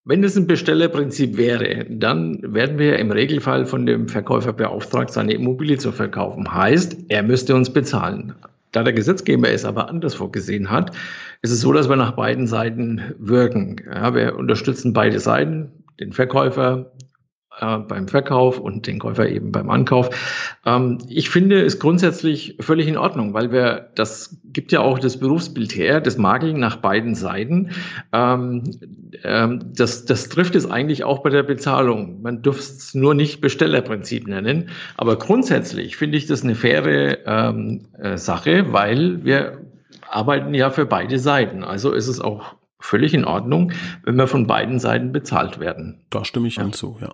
Wenn 0.03 0.23
es 0.23 0.35
ein 0.35 0.47
Bestellerprinzip 0.47 1.37
wäre, 1.37 1.85
dann 1.87 2.39
werden 2.41 2.79
wir 2.79 2.97
im 2.97 3.11
Regelfall 3.11 3.67
von 3.67 3.85
dem 3.85 4.07
Verkäufer 4.07 4.51
beauftragt, 4.51 5.11
seine 5.11 5.33
Immobilie 5.33 5.77
zu 5.77 5.91
verkaufen. 5.91 6.53
Heißt, 6.53 6.97
er 7.09 7.21
müsste 7.21 7.55
uns 7.55 7.71
bezahlen. 7.71 8.33
Da 8.71 8.83
der 8.83 8.93
Gesetzgeber 8.93 9.49
es 9.49 9.63
aber 9.63 9.89
anders 9.89 10.15
vorgesehen 10.15 10.71
hat, 10.71 10.95
ist 11.41 11.51
es 11.51 11.61
so, 11.61 11.71
dass 11.71 11.87
wir 11.87 11.97
nach 11.97 12.13
beiden 12.13 12.47
Seiten 12.47 13.13
wirken. 13.19 13.75
Ja, 13.85 14.15
wir 14.15 14.37
unterstützen 14.37 14.93
beide 14.93 15.19
Seiten, 15.19 15.83
den 15.99 16.13
Verkäufer 16.13 16.93
äh, 17.61 17.77
beim 17.77 18.07
Verkauf 18.07 18.59
und 18.59 18.87
den 18.87 18.99
Käufer 18.99 19.29
eben 19.29 19.51
beim 19.51 19.69
Ankauf. 19.69 20.09
Ähm, 20.65 20.97
ich 21.07 21.29
finde 21.29 21.61
es 21.61 21.79
grundsätzlich 21.79 22.57
völlig 22.59 22.87
in 22.87 22.97
Ordnung, 22.97 23.33
weil 23.33 23.51
wir, 23.51 23.91
das 23.95 24.37
gibt 24.45 24.71
ja 24.71 24.81
auch 24.81 24.99
das 24.99 25.17
Berufsbild 25.17 25.75
her, 25.75 26.01
das 26.01 26.17
Makeln 26.17 26.59
nach 26.59 26.77
beiden 26.77 27.15
Seiten. 27.15 27.69
Ähm, 28.11 28.63
ähm, 29.23 29.73
das, 29.75 30.05
das 30.05 30.29
trifft 30.29 30.55
es 30.55 30.69
eigentlich 30.69 31.03
auch 31.03 31.19
bei 31.19 31.29
der 31.29 31.43
Bezahlung. 31.43 32.21
Man 32.21 32.41
dürfte 32.41 32.63
es 32.63 32.95
nur 32.95 33.13
nicht 33.13 33.41
Bestellerprinzip 33.41 34.27
nennen, 34.27 34.69
aber 34.97 35.17
grundsätzlich 35.17 35.95
finde 35.95 36.17
ich 36.17 36.25
das 36.25 36.43
eine 36.43 36.55
faire 36.55 37.25
ähm, 37.27 37.87
äh, 37.97 38.17
Sache, 38.17 38.73
weil 38.73 39.23
wir 39.23 39.59
arbeiten 40.09 40.53
ja 40.53 40.69
für 40.71 40.85
beide 40.85 41.19
Seiten. 41.19 41.63
Also 41.63 41.91
ist 41.91 42.07
es 42.07 42.19
auch 42.19 42.55
völlig 42.79 43.13
in 43.13 43.25
Ordnung, 43.25 43.71
wenn 44.03 44.15
wir 44.15 44.27
von 44.27 44.47
beiden 44.47 44.79
Seiten 44.79 45.11
bezahlt 45.11 45.59
werden. 45.59 46.03
Da 46.09 46.25
stimme 46.25 46.47
ich 46.47 46.55
ja. 46.55 46.63
hinzu, 46.63 46.97
ja. 46.99 47.13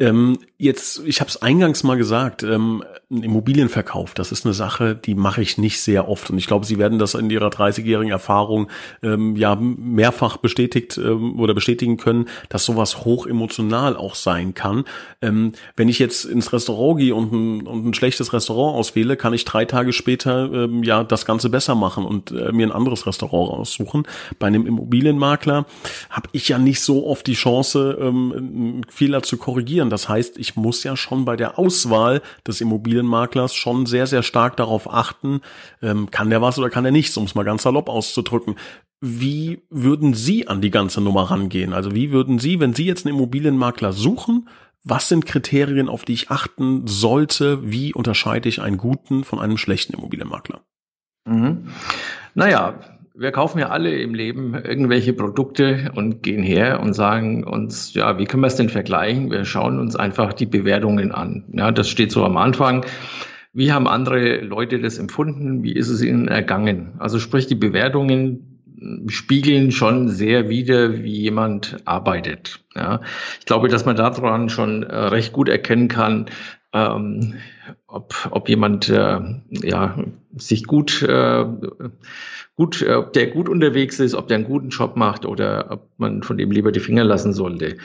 Ähm, 0.00 0.38
jetzt, 0.58 1.02
ich 1.06 1.20
habe 1.20 1.30
es 1.30 1.40
eingangs 1.40 1.84
mal 1.84 1.96
gesagt, 1.96 2.42
ähm, 2.42 2.82
ein 3.12 3.22
Immobilienverkauf, 3.22 4.14
das 4.14 4.32
ist 4.32 4.44
eine 4.44 4.52
Sache, 4.52 4.96
die 4.96 5.14
mache 5.14 5.40
ich 5.40 5.56
nicht 5.56 5.80
sehr 5.80 6.08
oft. 6.08 6.30
Und 6.30 6.38
ich 6.38 6.48
glaube, 6.48 6.66
Sie 6.66 6.78
werden 6.78 6.98
das 6.98 7.14
in 7.14 7.30
Ihrer 7.30 7.48
30-jährigen 7.48 8.10
Erfahrung 8.10 8.68
ähm, 9.04 9.36
ja 9.36 9.54
mehrfach 9.54 10.38
bestätigt 10.38 10.98
ähm, 10.98 11.38
oder 11.38 11.54
bestätigen 11.54 11.96
können, 11.96 12.26
dass 12.48 12.64
sowas 12.64 13.04
hoch 13.04 13.28
emotional 13.28 13.96
auch 13.96 14.16
sein 14.16 14.54
kann. 14.54 14.84
Ähm, 15.22 15.52
wenn 15.76 15.88
ich 15.88 16.00
jetzt 16.00 16.24
ins 16.24 16.52
Restaurant 16.52 16.98
gehe 16.98 17.14
und 17.14 17.32
ein, 17.32 17.66
und 17.66 17.86
ein 17.86 17.94
schlechtes 17.94 18.32
Restaurant 18.32 18.76
auswähle, 18.76 19.16
kann 19.16 19.32
ich 19.32 19.44
drei 19.44 19.64
Tage 19.64 19.92
später 19.92 20.52
ähm, 20.52 20.82
ja 20.82 21.04
das 21.04 21.24
Ganze 21.24 21.50
besser 21.50 21.76
machen 21.76 22.04
und 22.04 22.32
äh, 22.32 22.50
mir 22.50 22.66
ein 22.66 22.72
anderes 22.72 23.06
Restaurant 23.06 23.60
aussuchen. 23.60 24.08
Bei 24.40 24.48
einem 24.48 24.66
Immobilienmakler 24.66 25.66
habe 26.10 26.28
ich 26.32 26.48
ja 26.48 26.58
nicht 26.58 26.80
so 26.80 27.06
oft 27.06 27.28
die 27.28 27.34
Chance, 27.34 27.96
ähm, 28.00 28.80
Fehler 28.88 29.22
zu 29.22 29.36
korrigieren 29.36 29.83
investieren. 29.84 29.90
Das 29.90 30.08
heißt, 30.08 30.38
ich 30.38 30.56
muss 30.56 30.84
ja 30.84 30.96
schon 30.96 31.24
bei 31.24 31.36
der 31.36 31.58
Auswahl 31.58 32.22
des 32.46 32.60
Immobilienmaklers 32.60 33.54
schon 33.54 33.86
sehr, 33.86 34.06
sehr 34.06 34.22
stark 34.22 34.56
darauf 34.56 34.92
achten, 34.92 35.40
ähm, 35.82 36.10
kann 36.10 36.30
der 36.30 36.42
was 36.42 36.58
oder 36.58 36.70
kann 36.70 36.84
er 36.84 36.92
nichts, 36.92 37.16
um 37.16 37.24
es 37.24 37.34
mal 37.34 37.44
ganz 37.44 37.62
salopp 37.62 37.88
auszudrücken. 37.88 38.56
Wie 39.00 39.62
würden 39.70 40.14
Sie 40.14 40.48
an 40.48 40.60
die 40.60 40.70
ganze 40.70 41.00
Nummer 41.00 41.30
rangehen? 41.30 41.72
Also 41.72 41.94
wie 41.94 42.10
würden 42.10 42.38
Sie, 42.38 42.60
wenn 42.60 42.74
Sie 42.74 42.86
jetzt 42.86 43.06
einen 43.06 43.16
Immobilienmakler 43.16 43.92
suchen, 43.92 44.48
was 44.82 45.08
sind 45.08 45.24
Kriterien, 45.26 45.88
auf 45.88 46.04
die 46.04 46.12
ich 46.12 46.30
achten 46.30 46.86
sollte? 46.86 47.60
Wie 47.62 47.94
unterscheide 47.94 48.48
ich 48.48 48.60
einen 48.60 48.76
guten 48.76 49.24
von 49.24 49.40
einem 49.40 49.56
schlechten 49.56 49.94
Immobilienmakler? 49.94 50.60
Mhm. 51.26 51.68
Naja, 52.34 52.93
wir 53.16 53.30
kaufen 53.30 53.60
ja 53.60 53.68
alle 53.68 53.96
im 53.96 54.12
Leben 54.12 54.54
irgendwelche 54.54 55.12
Produkte 55.12 55.92
und 55.94 56.22
gehen 56.22 56.42
her 56.42 56.80
und 56.80 56.94
sagen 56.94 57.44
uns, 57.44 57.94
ja, 57.94 58.18
wie 58.18 58.24
können 58.24 58.42
wir 58.42 58.48
es 58.48 58.56
denn 58.56 58.68
vergleichen? 58.68 59.30
Wir 59.30 59.44
schauen 59.44 59.78
uns 59.78 59.94
einfach 59.94 60.32
die 60.32 60.46
Bewertungen 60.46 61.12
an. 61.12 61.44
Ja, 61.52 61.70
das 61.70 61.88
steht 61.88 62.10
so 62.10 62.24
am 62.24 62.36
Anfang. 62.36 62.84
Wie 63.52 63.72
haben 63.72 63.86
andere 63.86 64.40
Leute 64.40 64.80
das 64.80 64.98
empfunden? 64.98 65.62
Wie 65.62 65.72
ist 65.72 65.88
es 65.88 66.02
ihnen 66.02 66.26
ergangen? 66.26 66.94
Also 66.98 67.20
sprich, 67.20 67.46
die 67.46 67.54
Bewertungen 67.54 68.54
spiegeln 69.06 69.70
schon 69.70 70.08
sehr 70.08 70.48
wider, 70.48 71.04
wie 71.04 71.20
jemand 71.20 71.76
arbeitet. 71.84 72.64
Ja, 72.74 73.00
ich 73.38 73.46
glaube, 73.46 73.68
dass 73.68 73.86
man 73.86 73.94
daran 73.94 74.48
schon 74.48 74.82
äh, 74.82 74.96
recht 74.96 75.32
gut 75.32 75.48
erkennen 75.48 75.86
kann, 75.86 76.26
ähm, 76.74 77.34
ob, 77.86 78.14
ob 78.30 78.48
jemand 78.48 78.88
äh, 78.88 79.20
ja, 79.62 79.96
sich 80.36 80.64
gut 80.64 81.02
äh, 81.02 81.46
gut, 82.56 82.82
äh, 82.82 82.94
ob 82.94 83.12
der 83.12 83.28
gut 83.28 83.48
unterwegs 83.48 83.98
ist, 84.00 84.14
ob 84.14 84.28
der 84.28 84.36
einen 84.36 84.46
guten 84.46 84.68
Job 84.68 84.96
macht 84.96 85.26
oder 85.26 85.70
ob 85.70 85.88
man 85.96 86.22
von 86.22 86.36
dem 86.38 86.50
lieber 86.50 86.72
die 86.72 86.80
Finger 86.80 87.04
lassen 87.04 87.32
sollte. 87.32 87.76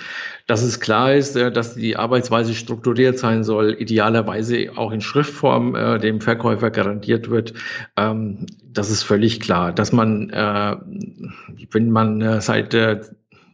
Dass 0.48 0.62
es 0.62 0.80
klar 0.80 1.14
ist, 1.14 1.36
äh, 1.36 1.52
dass 1.52 1.76
die 1.76 1.96
Arbeitsweise 1.96 2.54
strukturiert 2.54 3.18
sein 3.18 3.44
soll, 3.44 3.76
idealerweise 3.80 4.72
auch 4.76 4.92
in 4.92 5.02
Schriftform 5.02 5.76
äh, 5.76 6.00
dem 6.00 6.22
Verkäufer 6.22 6.70
garantiert 6.70 7.30
wird, 7.30 7.54
ähm, 7.98 8.46
das 8.72 8.92
ist 8.92 9.04
völlig 9.04 9.40
klar. 9.40 9.74
Dass 9.74 9.92
man, 9.92 10.30
äh, 10.30 10.76
wenn 11.72 11.90
man 11.90 12.22
äh, 12.22 12.42
seit 12.42 12.74
äh, 12.74 13.02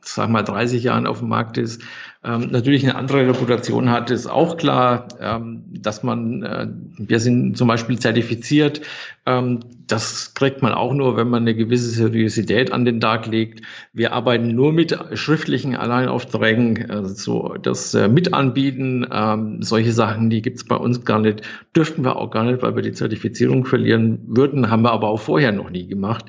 sag 0.07 0.29
mal 0.29 0.43
30 0.43 0.83
Jahren 0.83 1.07
auf 1.07 1.19
dem 1.19 1.29
Markt 1.29 1.57
ist, 1.57 1.81
ähm, 2.23 2.47
natürlich 2.49 2.83
eine 2.83 2.95
andere 2.95 3.27
Reputation 3.27 3.89
hat, 3.89 4.09
ist 4.09 4.25
auch 4.25 4.57
klar, 4.57 5.07
ähm, 5.19 5.63
dass 5.67 6.01
man, 6.01 6.43
äh, 6.43 6.67
wir 6.97 7.19
sind 7.19 7.55
zum 7.55 7.67
Beispiel 7.67 7.99
zertifiziert, 7.99 8.81
ähm, 9.27 9.59
das 9.87 10.33
kriegt 10.33 10.63
man 10.63 10.73
auch 10.73 10.93
nur, 10.93 11.17
wenn 11.17 11.29
man 11.29 11.43
eine 11.43 11.55
gewisse 11.55 11.89
Seriosität 11.89 12.71
an 12.71 12.85
den 12.85 12.99
Tag 12.99 13.27
legt. 13.27 13.61
Wir 13.93 14.13
arbeiten 14.13 14.55
nur 14.55 14.73
mit 14.73 14.97
schriftlichen 15.13 15.75
Alleinaufträgen, 15.75 16.89
also 16.89 17.13
so 17.13 17.55
das 17.61 17.93
äh, 17.93 18.07
Mitanbieten, 18.07 19.07
ähm, 19.11 19.61
solche 19.61 19.91
Sachen, 19.91 20.31
die 20.31 20.41
gibt's 20.41 20.63
bei 20.63 20.75
uns 20.75 21.05
gar 21.05 21.19
nicht, 21.19 21.41
dürften 21.75 22.03
wir 22.03 22.15
auch 22.15 22.31
gar 22.31 22.43
nicht, 22.43 22.63
weil 22.63 22.75
wir 22.75 22.81
die 22.81 22.93
Zertifizierung 22.93 23.65
verlieren 23.65 24.19
würden, 24.25 24.71
haben 24.71 24.81
wir 24.81 24.91
aber 24.91 25.09
auch 25.09 25.21
vorher 25.21 25.51
noch 25.51 25.69
nie 25.69 25.87
gemacht. 25.87 26.25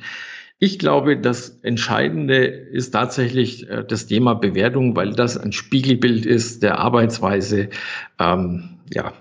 Ich 0.59 0.79
glaube, 0.79 1.19
das 1.19 1.51
Entscheidende 1.63 2.45
ist 2.47 2.93
tatsächlich 2.93 3.69
äh, 3.69 3.85
das 3.87 4.07
Thema 4.07 4.35
Bewertung, 4.35 4.97
weil 4.97 5.13
das 5.13 5.37
ein 5.37 5.53
Spiegelbild 5.53 6.25
ist 6.25 6.63
der 6.63 6.79
Arbeitsweise. 6.79 7.69
Ähm, 8.19 8.79
ja, 8.93 9.13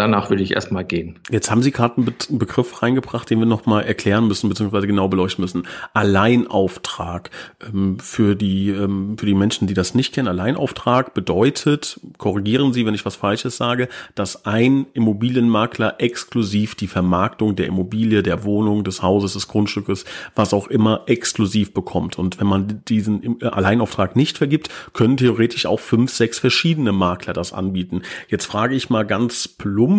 danach 0.00 0.30
würde 0.30 0.42
ich 0.42 0.52
erstmal 0.52 0.84
gehen. 0.84 1.18
Jetzt 1.30 1.50
haben 1.50 1.62
Sie 1.62 1.70
gerade 1.70 1.98
einen, 1.98 2.06
Be 2.06 2.14
einen, 2.28 2.38
Begriff 2.38 2.82
reingebracht, 2.82 3.28
den 3.28 3.38
wir 3.38 3.46
nochmal 3.46 3.84
erklären 3.84 4.26
müssen, 4.26 4.48
beziehungsweise 4.48 4.86
genau 4.86 5.08
beleuchten 5.08 5.42
müssen. 5.42 5.66
Alleinauftrag. 5.92 7.30
Ähm, 7.62 7.98
für 8.00 8.34
die, 8.34 8.70
ähm, 8.70 9.16
für 9.18 9.26
die 9.26 9.34
Menschen, 9.34 9.68
die 9.68 9.74
das 9.74 9.94
nicht 9.94 10.14
kennen, 10.14 10.28
Alleinauftrag 10.28 11.12
bedeutet, 11.12 12.00
korrigieren 12.16 12.72
Sie, 12.72 12.86
wenn 12.86 12.94
ich 12.94 13.04
was 13.04 13.16
Falsches 13.16 13.56
sage, 13.56 13.88
dass 14.14 14.46
ein 14.46 14.86
Immobilienmakler 14.94 15.96
exklusiv 15.98 16.74
die 16.74 16.86
Vermarktung 16.86 17.54
der 17.54 17.66
Immobilie, 17.66 18.22
der 18.22 18.44
Wohnung, 18.44 18.84
des 18.84 19.02
Hauses, 19.02 19.34
des 19.34 19.48
Grundstückes, 19.48 20.06
was 20.34 20.54
auch 20.54 20.68
immer, 20.68 21.02
exklusiv 21.06 21.74
bekommt. 21.74 22.18
Und 22.18 22.40
wenn 22.40 22.46
man 22.46 22.82
diesen 22.88 23.42
Alleinauftrag 23.42 24.16
nicht 24.16 24.38
vergibt, 24.38 24.70
können 24.94 25.18
theoretisch 25.18 25.66
auch 25.66 25.80
fünf, 25.80 26.10
sechs 26.10 26.38
verschiedene 26.38 26.92
Makler 26.92 27.34
das 27.34 27.52
anbieten. 27.52 28.02
Jetzt 28.28 28.46
frage 28.46 28.74
ich 28.74 28.88
mal 28.88 29.04
ganz 29.04 29.46
plump. 29.46 29.89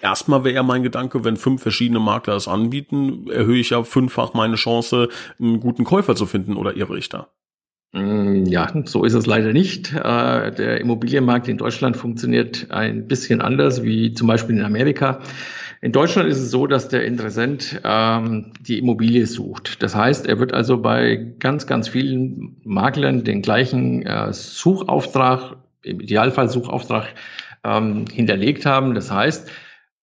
Erstmal 0.00 0.44
wäre 0.44 0.54
ja 0.54 0.62
mein 0.62 0.82
Gedanke, 0.82 1.24
wenn 1.24 1.36
fünf 1.36 1.62
verschiedene 1.62 2.00
Makler 2.00 2.34
das 2.34 2.48
anbieten, 2.48 3.28
erhöhe 3.30 3.60
ich 3.60 3.70
ja 3.70 3.82
fünffach 3.84 4.34
meine 4.34 4.56
Chance, 4.56 5.08
einen 5.38 5.60
guten 5.60 5.84
Käufer 5.84 6.16
zu 6.16 6.26
finden 6.26 6.56
oder 6.56 6.76
irre 6.76 6.98
ich 6.98 7.08
da? 7.08 7.28
Mm, 7.92 8.46
ja, 8.46 8.68
so 8.84 9.04
ist 9.04 9.14
es 9.14 9.26
leider 9.26 9.52
nicht. 9.52 9.92
Äh, 9.92 10.50
der 10.52 10.80
Immobilienmarkt 10.80 11.48
in 11.48 11.58
Deutschland 11.58 11.96
funktioniert 11.96 12.66
ein 12.70 13.06
bisschen 13.06 13.40
anders 13.40 13.82
wie 13.82 14.14
zum 14.14 14.26
Beispiel 14.26 14.56
in 14.56 14.64
Amerika. 14.64 15.20
In 15.82 15.92
Deutschland 15.92 16.28
ist 16.28 16.38
es 16.38 16.50
so, 16.50 16.68
dass 16.68 16.88
der 16.88 17.04
Interessent 17.04 17.80
ähm, 17.84 18.52
die 18.60 18.78
Immobilie 18.78 19.26
sucht. 19.26 19.82
Das 19.82 19.96
heißt, 19.96 20.26
er 20.26 20.38
wird 20.38 20.54
also 20.54 20.80
bei 20.80 21.34
ganz, 21.40 21.66
ganz 21.66 21.88
vielen 21.88 22.56
Maklern 22.62 23.24
den 23.24 23.42
gleichen 23.42 24.02
äh, 24.02 24.32
Suchauftrag, 24.32 25.56
im 25.82 26.00
Idealfall 26.00 26.48
Suchauftrag 26.48 27.08
ähm, 27.64 28.04
hinterlegt 28.12 28.66
haben. 28.66 28.94
Das 28.94 29.10
heißt, 29.10 29.50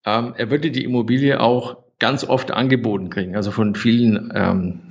ähm, 0.05 0.33
er 0.37 0.49
würde 0.49 0.71
die 0.71 0.83
Immobilie 0.83 1.39
auch 1.39 1.77
ganz 1.99 2.23
oft 2.23 2.51
angeboten 2.51 3.09
kriegen, 3.09 3.35
also 3.35 3.51
von 3.51 3.75
vielen 3.75 4.31
ähm, 4.33 4.81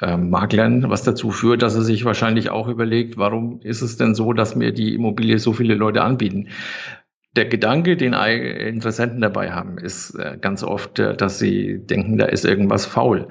äh, 0.00 0.16
Maklern, 0.16 0.90
was 0.90 1.02
dazu 1.02 1.30
führt, 1.30 1.62
dass 1.62 1.74
er 1.74 1.82
sich 1.82 2.04
wahrscheinlich 2.04 2.50
auch 2.50 2.68
überlegt, 2.68 3.16
warum 3.16 3.60
ist 3.62 3.82
es 3.82 3.96
denn 3.96 4.14
so, 4.14 4.32
dass 4.32 4.54
mir 4.54 4.72
die 4.72 4.94
Immobilie 4.94 5.38
so 5.38 5.52
viele 5.52 5.74
Leute 5.74 6.02
anbieten. 6.02 6.48
der 7.34 7.46
Gedanke, 7.46 7.96
den 7.96 8.12
Interessenten 8.12 9.22
dabei 9.22 9.52
haben, 9.52 9.78
ist 9.78 10.14
äh, 10.16 10.36
ganz 10.38 10.62
oft, 10.62 10.98
äh, 10.98 11.16
dass 11.16 11.38
sie 11.38 11.78
denken, 11.78 12.18
da 12.18 12.26
ist 12.26 12.44
irgendwas 12.44 12.84
faul 12.84 13.28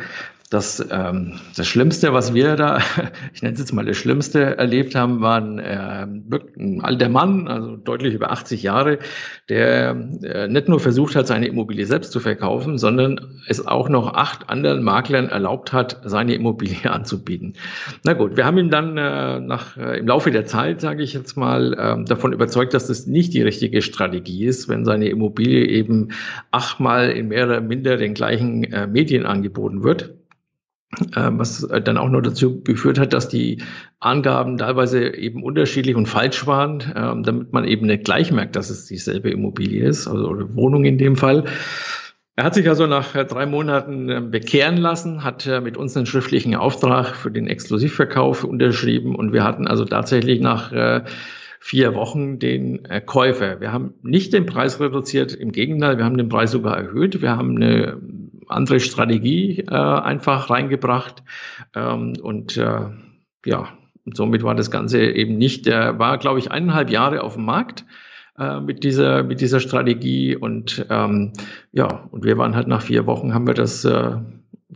das, 0.52 0.86
ähm, 0.92 1.40
das 1.56 1.66
Schlimmste, 1.66 2.14
was 2.14 2.34
wir 2.34 2.58
da, 2.58 2.80
ich 3.34 3.42
nenne 3.42 3.54
es 3.54 3.60
jetzt 3.62 3.72
mal 3.72 3.86
das 3.86 3.96
Schlimmste, 3.96 4.58
erlebt 4.58 4.96
haben, 4.96 5.22
war 5.22 5.40
ein, 5.40 5.60
äh, 5.60 6.06
ein 6.60 6.82
alter 6.82 7.08
Mann, 7.08 7.48
also 7.48 7.78
deutlich 7.78 8.14
über 8.14 8.32
80 8.32 8.62
Jahre, 8.62 9.00
der 9.48 9.92
äh, 10.24 10.50
nicht 10.50 10.68
nur 10.68 10.82
versucht 10.82 11.16
hat, 11.16 11.26
seine 11.26 11.48
Immobilie 11.48 11.86
selbst 11.86 12.12
zu 12.12 12.20
verkaufen, 12.20 12.78
sondern 12.78 13.40
es 13.48 13.66
auch 13.66 13.88
noch 13.88 14.14
acht 14.14 14.50
anderen 14.50 14.84
Maklern 14.84 15.30
erlaubt 15.30 15.72
hat, 15.72 16.02
seine 16.04 16.36
Immobilie 16.36 16.84
anzubieten. 16.92 17.54
Na 18.04 18.12
gut, 18.12 18.36
wir 18.36 18.46
haben 18.46 18.58
ihn 18.58 18.70
dann 18.70 18.98
äh, 18.98 19.40
nach, 19.40 19.78
äh, 19.78 20.00
im 20.00 20.08
Laufe 20.08 20.32
der 20.32 20.46
Zeit, 20.46 20.82
sage 20.82 21.02
ich 21.02 21.14
jetzt 21.14 21.38
mal, 21.38 21.74
äh, 21.74 22.04
davon 22.04 22.34
überzeugt, 22.34 22.74
dass 22.74 22.88
das 22.88 23.08
nicht 23.08 23.34
die 23.34 23.42
richtige 23.42 23.82
Strategie 23.82 24.44
ist, 24.48 24.68
wenn 24.68 24.84
seine 24.84 25.08
Immobilie 25.08 25.66
eben 25.66 26.10
achtmal 26.52 27.12
in 27.12 27.30
mehr 27.30 27.46
oder 27.46 27.62
minder 27.62 27.96
den 27.96 28.14
gleichen 28.14 28.66
äh, 28.66 28.86
Medien 28.86 29.26
angeboten 29.26 29.84
wird 29.84 30.16
was 31.16 31.68
dann 31.84 31.98
auch 31.98 32.10
nur 32.10 32.22
dazu 32.22 32.62
geführt 32.62 33.00
hat, 33.00 33.14
dass 33.14 33.30
die 33.30 33.64
Angaben 34.00 34.58
teilweise 34.58 35.16
eben 35.16 35.44
unterschiedlich 35.44 35.96
und 35.96 36.08
falsch 36.08 36.46
waren, 36.48 36.84
ähm, 36.96 37.24
damit 37.24 37.54
man 37.54 37.66
eben 37.66 37.88
nicht 37.88 38.04
gleich 38.04 38.32
merkt, 38.32 38.56
dass 38.56 38.70
es 38.70 38.88
dieselbe 38.88 39.30
Immobilie 39.30 39.88
ist, 39.88 40.08
also 40.08 40.28
oder 40.28 40.54
Wohnung 40.56 40.84
in 40.84 40.98
dem 40.98 41.16
Fall. 41.16 41.46
Er 42.36 42.46
hat 42.46 42.56
sich 42.56 42.68
also 42.68 42.88
nach 42.88 43.14
äh, 43.16 43.26
drei 43.26 43.46
Monaten 43.46 44.10
ähm, 44.10 44.32
bekehren 44.32 44.78
lassen, 44.78 45.24
hat 45.24 45.46
äh, 45.48 45.62
mit 45.62 45.78
uns 45.78 45.96
einen 45.96 46.06
schriftlichen 46.06 46.56
Auftrag 46.56 47.16
für 47.16 47.30
den 47.30 47.48
Exklusivverkauf 47.48 48.44
unterschrieben 48.44 49.16
und 49.16 49.34
wir 49.34 49.44
hatten 49.44 49.68
also 49.68 49.86
tatsächlich 49.86 50.42
nach 50.42 50.72
äh, 50.72 51.04
vier 51.60 51.94
Wochen 51.94 52.40
den 52.40 52.88
Käufer. 53.06 53.62
Wir 53.62 53.72
haben 53.72 53.94
nicht 54.02 54.34
den 54.34 54.48
Preis 54.48 54.80
reduziert, 54.80 55.34
im 55.34 55.52
Gegenteil, 55.52 56.00
wir 56.00 56.06
haben 56.06 56.18
den 56.18 56.30
Preis 56.30 56.50
sogar 56.50 56.76
erhöht. 56.76 57.22
Wir 57.22 57.38
haben 57.38 57.56
eine 57.56 58.02
andere 58.52 58.80
Strategie 58.80 59.60
äh, 59.60 59.74
einfach 59.74 60.50
reingebracht. 60.50 61.24
Ähm, 61.76 62.14
und 62.22 62.58
äh, 62.58 62.90
ja, 63.46 63.68
somit 64.14 64.44
war 64.44 64.56
das 64.56 64.72
Ganze 64.72 65.02
eben 65.02 65.38
nicht, 65.38 65.66
der 65.66 66.00
war, 66.00 66.18
glaube 66.18 66.40
ich, 66.40 66.52
eineinhalb 66.52 66.90
Jahre 66.90 67.24
auf 67.24 67.36
dem 67.36 67.46
Markt 67.46 67.86
äh, 68.38 68.60
mit 68.60 68.84
dieser 68.84 69.24
mit 69.24 69.42
dieser 69.42 69.60
Strategie 69.60 70.36
und 70.36 70.86
ähm, 70.90 71.34
ja 71.72 72.08
und 72.12 72.24
wir 72.24 72.38
waren 72.38 72.56
halt 72.56 72.68
nach 72.68 72.82
vier 72.82 73.06
Wochen 73.06 73.34
haben 73.34 73.46
wir 73.46 73.54
das 73.54 73.86
äh, 73.86 74.18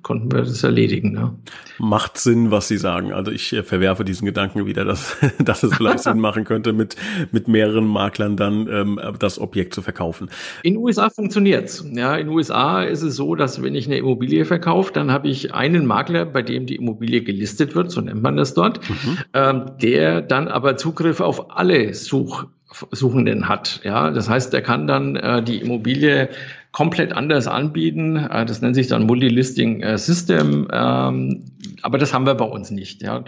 konnten 0.02 0.32
wir 0.32 0.40
das 0.40 0.64
erledigen. 0.64 1.12
Ne? 1.12 1.34
Macht 1.78 2.18
Sinn, 2.18 2.52
was 2.52 2.68
Sie 2.68 2.78
sagen. 2.78 3.14
Also 3.14 3.32
ich 3.32 3.54
äh, 3.54 3.64
verwerfe 3.64 4.06
diesen 4.06 4.26
Gedanken 4.26 4.66
wieder, 4.66 4.86
dass, 4.86 5.18
dass 5.40 5.64
es 5.64 5.74
vielleicht 5.76 6.00
Sinn 6.00 6.20
machen 6.26 6.44
könnte, 6.44 6.74
mit, 6.74 6.96
mit 7.32 7.48
mehreren 7.48 7.86
Maklern 7.86 8.38
dann 8.38 8.68
ähm, 8.70 9.00
das 9.20 9.40
Objekt 9.40 9.74
zu 9.74 9.82
verkaufen. 9.82 10.30
In 10.64 10.78
USA 10.78 11.10
funktioniert's. 11.10 11.86
Ja, 11.92 12.16
in 12.16 12.30
USA 12.30 12.84
ist 12.84 13.02
es 13.02 13.16
so, 13.16 13.36
dass 13.36 13.62
wenn 13.62 13.76
ich 13.76 13.88
eine 13.88 13.98
Immobilie 13.98 14.46
verkaufe, 14.46 14.92
dann 14.94 15.12
habe 15.12 15.28
ich 15.28 15.54
einen 15.54 15.86
Makler, 15.86 16.26
bei 16.26 16.42
dem 16.42 16.66
die 16.66 16.76
Immobilie 16.76 17.22
gelistet 17.22 17.76
wird, 17.76 17.92
so 17.92 18.02
nennt 18.02 18.22
man 18.22 18.38
das 18.38 18.54
dort, 18.54 18.88
mhm. 18.90 19.18
ähm, 19.34 19.72
der 19.82 20.22
dann 20.22 20.48
aber 20.48 20.78
Zugriff 20.78 21.20
auf 21.20 21.58
alle 21.58 21.94
Such 21.94 22.46
Suchenden 22.92 23.48
hat. 23.48 23.80
Ja, 23.84 24.12
das 24.12 24.30
heißt, 24.30 24.54
er 24.54 24.62
kann 24.62 24.88
dann 24.88 25.16
äh, 25.16 25.42
die 25.42 25.62
Immobilie 25.62 26.30
komplett 26.76 27.14
anders 27.14 27.48
anbieten. 27.48 28.18
Äh, 28.18 28.46
das 28.46 28.62
nennt 28.62 28.76
sich 28.76 28.88
dann 28.88 29.06
Multilisting 29.06 29.82
äh, 29.82 29.98
System, 29.98 30.68
ähm, 30.74 31.46
aber 31.82 31.98
das 31.98 32.14
haben 32.14 32.26
wir 32.26 32.36
bei 32.36 32.46
uns 32.46 32.70
nicht. 32.70 33.02
Ja. 33.02 33.24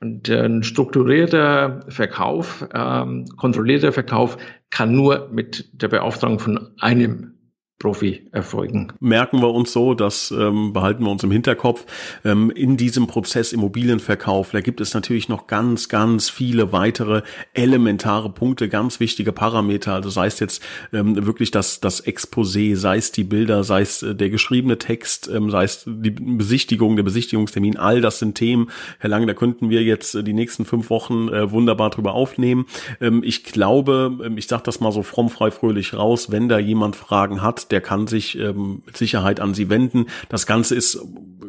Und 0.00 0.30
äh, 0.30 0.46
ein 0.46 0.62
strukturierter 0.62 1.84
Verkauf, 1.88 2.66
ähm, 2.74 3.26
kontrollierter 3.36 3.92
Verkauf 3.92 4.38
kann 4.70 4.94
nur 4.94 5.28
mit 5.30 5.68
der 5.72 5.88
Beauftragung 5.88 6.38
von 6.38 6.70
einem 6.80 7.34
Profi 7.78 8.26
erfolgen. 8.32 8.92
Merken 9.00 9.42
wir 9.42 9.52
uns 9.52 9.70
so, 9.70 9.92
das 9.92 10.30
ähm, 10.30 10.72
behalten 10.72 11.04
wir 11.04 11.10
uns 11.10 11.22
im 11.24 11.30
Hinterkopf. 11.30 11.84
Ähm, 12.24 12.50
in 12.50 12.78
diesem 12.78 13.06
Prozess 13.06 13.52
Immobilienverkauf, 13.52 14.52
da 14.52 14.62
gibt 14.62 14.80
es 14.80 14.94
natürlich 14.94 15.28
noch 15.28 15.46
ganz, 15.46 15.90
ganz 15.90 16.30
viele 16.30 16.72
weitere 16.72 17.20
elementare 17.52 18.30
Punkte, 18.30 18.70
ganz 18.70 18.98
wichtige 18.98 19.30
Parameter. 19.30 19.92
Also 19.92 20.08
sei 20.08 20.26
es 20.26 20.40
jetzt 20.40 20.62
ähm, 20.94 21.26
wirklich 21.26 21.50
das, 21.50 21.80
das 21.80 22.02
Exposé, 22.02 22.76
sei 22.76 22.96
es 22.96 23.12
die 23.12 23.24
Bilder, 23.24 23.62
sei 23.62 23.82
es 23.82 24.02
äh, 24.02 24.14
der 24.14 24.30
geschriebene 24.30 24.78
Text, 24.78 25.28
ähm, 25.28 25.50
sei 25.50 25.64
es 25.64 25.84
die 25.86 26.12
Besichtigung, 26.12 26.96
der 26.96 27.02
Besichtigungstermin, 27.02 27.76
all 27.76 28.00
das 28.00 28.18
sind 28.20 28.36
Themen. 28.36 28.70
Herr 29.00 29.10
Lange, 29.10 29.26
da 29.26 29.34
könnten 29.34 29.68
wir 29.68 29.82
jetzt 29.82 30.14
äh, 30.14 30.24
die 30.24 30.32
nächsten 30.32 30.64
fünf 30.64 30.88
Wochen 30.88 31.28
äh, 31.28 31.50
wunderbar 31.50 31.90
drüber 31.90 32.14
aufnehmen. 32.14 32.64
Ähm, 33.02 33.22
ich 33.22 33.44
glaube, 33.44 34.18
ähm, 34.24 34.38
ich 34.38 34.46
sage 34.46 34.62
das 34.64 34.80
mal 34.80 34.92
so 34.92 35.02
fromm, 35.02 35.28
frei, 35.28 35.50
fröhlich 35.50 35.92
raus, 35.92 36.30
wenn 36.30 36.48
da 36.48 36.58
jemand 36.58 36.96
Fragen 36.96 37.42
hat, 37.42 37.65
der 37.70 37.80
kann 37.80 38.06
sich 38.06 38.38
ähm, 38.38 38.82
mit 38.86 38.96
Sicherheit 38.96 39.40
an 39.40 39.54
Sie 39.54 39.68
wenden. 39.68 40.06
Das 40.28 40.46
Ganze 40.46 40.74
ist, 40.74 40.98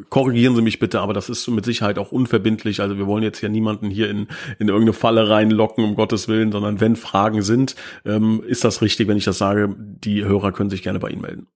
korrigieren 0.08 0.54
Sie 0.56 0.62
mich 0.62 0.78
bitte, 0.78 1.00
aber 1.00 1.12
das 1.12 1.28
ist 1.28 1.48
mit 1.48 1.64
Sicherheit 1.64 1.98
auch 1.98 2.12
unverbindlich. 2.12 2.80
Also 2.80 2.98
wir 2.98 3.06
wollen 3.06 3.22
jetzt 3.22 3.40
ja 3.40 3.48
niemanden 3.48 3.90
hier 3.90 4.10
in, 4.10 4.28
in 4.58 4.68
irgendeine 4.68 4.92
Falle 4.92 5.28
reinlocken, 5.28 5.84
um 5.84 5.94
Gottes 5.94 6.28
Willen, 6.28 6.52
sondern 6.52 6.80
wenn 6.80 6.96
Fragen 6.96 7.42
sind, 7.42 7.76
ähm, 8.04 8.42
ist 8.46 8.64
das 8.64 8.82
richtig, 8.82 9.08
wenn 9.08 9.16
ich 9.16 9.24
das 9.24 9.38
sage, 9.38 9.74
die 9.78 10.24
Hörer 10.24 10.52
können 10.52 10.70
sich 10.70 10.82
gerne 10.82 10.98
bei 10.98 11.10
Ihnen 11.10 11.22
melden. 11.22 11.46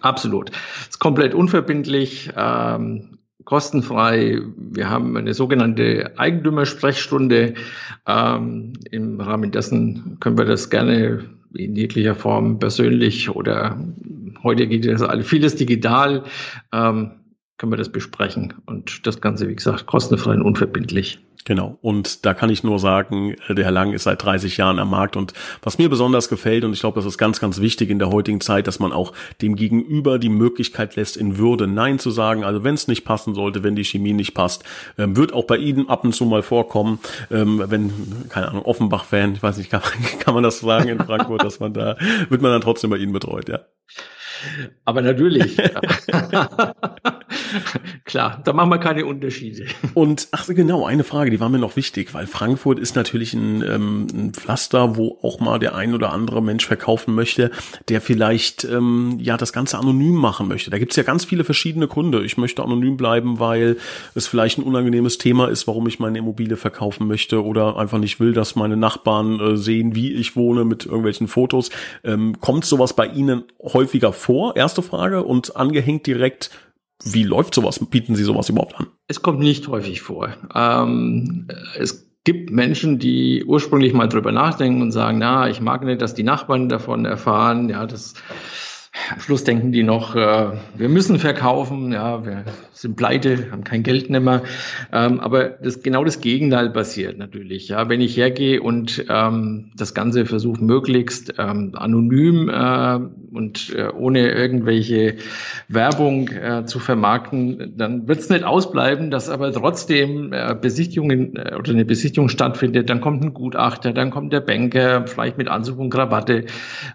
Absolut. 0.00 0.50
ist 0.88 0.98
komplett 0.98 1.34
unverbindlich. 1.34 2.30
Ähm 2.36 3.18
kostenfrei. 3.44 4.40
Wir 4.56 4.90
haben 4.90 5.16
eine 5.16 5.34
sogenannte 5.34 6.12
Eigentümersprechstunde. 6.16 7.54
Ähm, 8.06 8.72
Im 8.90 9.20
Rahmen 9.20 9.50
dessen 9.50 10.18
können 10.20 10.38
wir 10.38 10.44
das 10.44 10.70
gerne 10.70 11.24
in 11.54 11.76
jeglicher 11.76 12.14
Form 12.14 12.58
persönlich 12.58 13.30
oder 13.30 13.78
heute 14.42 14.66
geht 14.66 14.86
das 14.86 15.02
alles 15.02 15.26
vieles 15.26 15.56
digital, 15.56 16.24
ähm, 16.72 17.12
können 17.58 17.72
wir 17.72 17.76
das 17.76 17.90
besprechen. 17.90 18.54
Und 18.66 19.06
das 19.06 19.20
Ganze, 19.20 19.48
wie 19.48 19.54
gesagt, 19.54 19.86
kostenfrei 19.86 20.34
und 20.34 20.42
unverbindlich. 20.42 21.18
Genau. 21.46 21.78
Und 21.82 22.24
da 22.24 22.32
kann 22.32 22.48
ich 22.48 22.64
nur 22.64 22.78
sagen, 22.78 23.34
äh, 23.48 23.54
der 23.54 23.66
Herr 23.66 23.70
Lang 23.70 23.92
ist 23.92 24.04
seit 24.04 24.22
30 24.22 24.56
Jahren 24.56 24.78
am 24.78 24.88
Markt 24.88 25.14
und 25.14 25.34
was 25.62 25.76
mir 25.76 25.90
besonders 25.90 26.30
gefällt, 26.30 26.64
und 26.64 26.72
ich 26.72 26.80
glaube, 26.80 26.96
das 26.96 27.04
ist 27.04 27.18
ganz, 27.18 27.38
ganz 27.38 27.60
wichtig 27.60 27.90
in 27.90 27.98
der 27.98 28.08
heutigen 28.08 28.40
Zeit, 28.40 28.66
dass 28.66 28.78
man 28.78 28.92
auch 28.92 29.12
dem 29.42 29.54
Gegenüber 29.54 30.18
die 30.18 30.30
Möglichkeit 30.30 30.96
lässt, 30.96 31.18
in 31.18 31.36
Würde 31.36 31.66
Nein 31.66 31.98
zu 31.98 32.10
sagen. 32.10 32.44
Also 32.44 32.64
wenn 32.64 32.74
es 32.74 32.88
nicht 32.88 33.04
passen 33.04 33.34
sollte, 33.34 33.62
wenn 33.62 33.76
die 33.76 33.84
Chemie 33.84 34.14
nicht 34.14 34.32
passt, 34.32 34.64
ähm, 34.96 35.16
wird 35.16 35.34
auch 35.34 35.44
bei 35.44 35.58
Ihnen 35.58 35.88
ab 35.90 36.04
und 36.04 36.14
zu 36.14 36.24
mal 36.24 36.42
vorkommen, 36.42 36.98
ähm, 37.30 37.62
wenn, 37.66 37.92
keine 38.30 38.48
Ahnung, 38.48 38.64
Offenbach-Fan, 38.64 39.34
ich 39.34 39.42
weiß 39.42 39.58
nicht, 39.58 39.70
kann, 39.70 39.82
kann 40.20 40.32
man 40.32 40.42
das 40.42 40.60
sagen 40.60 40.88
in 40.88 40.98
Frankfurt, 40.98 41.44
dass 41.44 41.60
man 41.60 41.74
da, 41.74 41.96
wird 42.30 42.40
man 42.40 42.52
dann 42.52 42.62
trotzdem 42.62 42.88
bei 42.88 42.96
Ihnen 42.96 43.12
betreut, 43.12 43.50
ja. 43.50 43.60
Aber 44.84 45.02
natürlich. 45.02 45.58
Klar, 48.04 48.40
da 48.44 48.52
machen 48.52 48.70
wir 48.70 48.78
keine 48.78 49.06
Unterschiede. 49.06 49.66
Und 49.94 50.28
ach 50.32 50.46
genau, 50.48 50.84
eine 50.84 51.04
Frage, 51.04 51.30
die 51.30 51.40
war 51.40 51.48
mir 51.48 51.58
noch 51.58 51.76
wichtig, 51.76 52.14
weil 52.14 52.26
Frankfurt 52.26 52.78
ist 52.78 52.96
natürlich 52.96 53.34
ein, 53.34 53.62
ähm, 53.62 54.06
ein 54.12 54.32
Pflaster, 54.32 54.96
wo 54.96 55.18
auch 55.22 55.40
mal 55.40 55.58
der 55.58 55.74
ein 55.74 55.94
oder 55.94 56.12
andere 56.12 56.42
Mensch 56.42 56.66
verkaufen 56.66 57.14
möchte, 57.14 57.50
der 57.88 58.00
vielleicht 58.00 58.64
ähm, 58.64 59.18
ja 59.20 59.36
das 59.36 59.52
Ganze 59.52 59.78
anonym 59.78 60.14
machen 60.14 60.48
möchte. 60.48 60.70
Da 60.70 60.78
gibt's 60.78 60.96
ja 60.96 61.02
ganz 61.02 61.24
viele 61.24 61.44
verschiedene 61.44 61.88
Gründe. 61.88 62.24
Ich 62.24 62.36
möchte 62.36 62.62
anonym 62.62 62.96
bleiben, 62.96 63.38
weil 63.38 63.76
es 64.14 64.26
vielleicht 64.26 64.58
ein 64.58 64.64
unangenehmes 64.64 65.18
Thema 65.18 65.48
ist, 65.48 65.66
warum 65.66 65.86
ich 65.86 65.98
meine 65.98 66.18
Immobilie 66.18 66.56
verkaufen 66.56 67.06
möchte 67.06 67.44
oder 67.44 67.76
einfach 67.76 67.98
nicht 67.98 68.20
will, 68.20 68.32
dass 68.32 68.56
meine 68.56 68.76
Nachbarn 68.76 69.40
äh, 69.40 69.56
sehen, 69.56 69.94
wie 69.94 70.12
ich 70.12 70.36
wohne 70.36 70.64
mit 70.64 70.86
irgendwelchen 70.86 71.28
Fotos. 71.28 71.70
Ähm, 72.02 72.40
kommt 72.40 72.64
sowas 72.64 72.94
bei 72.94 73.06
Ihnen 73.06 73.44
häufiger 73.62 74.12
vor? 74.12 74.56
Erste 74.56 74.82
Frage 74.82 75.24
und 75.24 75.56
angehängt 75.56 76.06
direkt 76.06 76.50
wie 77.02 77.24
läuft 77.24 77.54
sowas? 77.54 77.78
Bieten 77.90 78.14
Sie 78.14 78.24
sowas 78.24 78.48
überhaupt 78.48 78.78
an? 78.78 78.86
Es 79.08 79.22
kommt 79.22 79.40
nicht 79.40 79.68
häufig 79.68 80.00
vor. 80.00 80.34
Ähm, 80.54 81.48
es 81.76 82.10
gibt 82.24 82.50
Menschen, 82.50 82.98
die 82.98 83.44
ursprünglich 83.44 83.92
mal 83.92 84.08
drüber 84.08 84.32
nachdenken 84.32 84.80
und 84.80 84.92
sagen, 84.92 85.18
na, 85.18 85.48
ich 85.48 85.60
mag 85.60 85.84
nicht, 85.84 86.00
dass 86.00 86.14
die 86.14 86.22
Nachbarn 86.22 86.68
davon 86.68 87.04
erfahren. 87.04 87.68
Ja, 87.68 87.86
das 87.86 88.14
am 89.12 89.20
Schluss 89.20 89.44
denken 89.44 89.72
die 89.72 89.82
noch, 89.82 90.14
äh, 90.14 90.52
wir 90.76 90.88
müssen 90.88 91.18
verkaufen, 91.18 91.92
ja, 91.92 92.24
wir 92.24 92.44
sind 92.72 92.96
pleite, 92.96 93.50
haben 93.50 93.64
kein 93.64 93.82
Geld 93.82 94.08
mehr. 94.08 94.42
Ähm, 94.92 95.20
aber 95.20 95.44
das, 95.48 95.82
genau 95.82 96.04
das 96.04 96.20
Gegenteil 96.20 96.70
passiert 96.70 97.18
natürlich. 97.18 97.68
Ja, 97.68 97.88
wenn 97.88 98.00
ich 98.00 98.16
hergehe 98.16 98.62
und 98.62 99.04
ähm, 99.08 99.72
das 99.76 99.94
Ganze 99.94 100.26
versuche 100.26 100.62
möglichst 100.62 101.34
ähm, 101.38 101.72
anonym 101.74 102.48
äh, 102.48 102.98
und 103.34 103.74
äh, 103.76 103.88
ohne 103.88 104.30
irgendwelche 104.30 105.16
Werbung 105.68 106.28
äh, 106.28 106.64
zu 106.64 106.78
vermarkten, 106.78 107.74
dann 107.76 108.06
wird 108.06 108.20
es 108.20 108.30
nicht 108.30 108.44
ausbleiben, 108.44 109.10
dass 109.10 109.28
aber 109.28 109.52
trotzdem 109.52 110.32
äh, 110.32 110.54
Besichtigungen 110.60 111.36
äh, 111.36 111.56
oder 111.56 111.72
eine 111.72 111.84
Besichtigung 111.84 112.28
stattfindet. 112.28 112.90
Dann 112.90 113.00
kommt 113.00 113.24
ein 113.24 113.34
Gutachter, 113.34 113.92
dann 113.92 114.10
kommt 114.10 114.32
der 114.32 114.40
Banker, 114.40 115.06
vielleicht 115.06 115.36
mit 115.36 115.48
Anzug 115.48 115.78
und 115.78 115.90
Krawatte. 115.90 116.44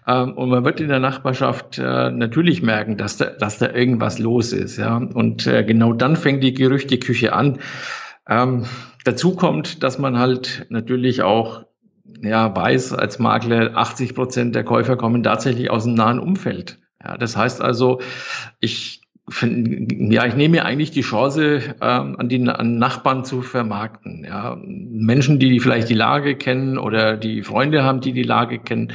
Ähm, 0.08 0.34
und 0.34 0.50
man 0.50 0.64
wird 0.64 0.80
in 0.80 0.88
der 0.88 1.00
Nachbarschaft 1.00 1.78
äh, 1.90 2.12
natürlich 2.12 2.62
merken, 2.62 2.98
dass 2.98 3.18
da, 3.18 3.26
dass 3.26 3.58
da 3.58 3.72
irgendwas 3.72 4.20
los 4.20 4.54
ist. 4.54 4.78
Ja? 4.78 4.98
Und 4.98 5.48
äh, 5.48 5.64
genau 5.64 5.94
dann 5.94 6.16
fängt 6.16 6.44
die 6.44 6.54
Gerüchteküche 6.54 7.34
an. 7.34 7.60
Ähm, 8.28 8.66
dazu 9.06 9.36
kommt, 9.36 9.84
dass 9.84 9.98
man 9.98 10.20
halt 10.20 10.68
natürlich 10.70 11.24
auch 11.24 11.66
ja, 12.22 12.56
weiß 12.56 12.94
als 12.94 13.20
Makler, 13.20 13.76
80 13.76 14.16
Prozent 14.16 14.56
der 14.56 14.64
Käufer 14.64 14.98
kommen 14.98 15.24
tatsächlich 15.24 15.70
aus 15.70 15.86
dem 15.86 15.94
nahen 15.94 16.20
Umfeld. 16.20 16.80
Ja, 17.04 17.18
das 17.18 17.38
heißt 17.38 17.62
also, 17.62 18.02
ich 18.60 19.02
find, 19.30 20.12
ja, 20.12 20.26
ich 20.26 20.36
nehme 20.36 20.58
mir 20.58 20.66
eigentlich 20.66 20.92
die 20.92 21.02
Chance, 21.02 21.62
ähm, 21.82 22.16
an 22.18 22.30
die 22.30 22.48
an 22.48 22.78
Nachbarn 22.78 23.24
zu 23.24 23.42
vermarkten. 23.42 24.26
Ja, 24.26 24.58
Menschen, 24.62 25.40
die 25.40 25.60
vielleicht 25.60 25.90
die 25.90 25.96
Lage 25.96 26.36
kennen 26.36 26.78
oder 26.78 27.16
die 27.16 27.44
Freunde 27.44 27.84
haben, 27.84 28.02
die 28.02 28.14
die 28.14 28.24
Lage 28.24 28.60
kennen, 28.60 28.94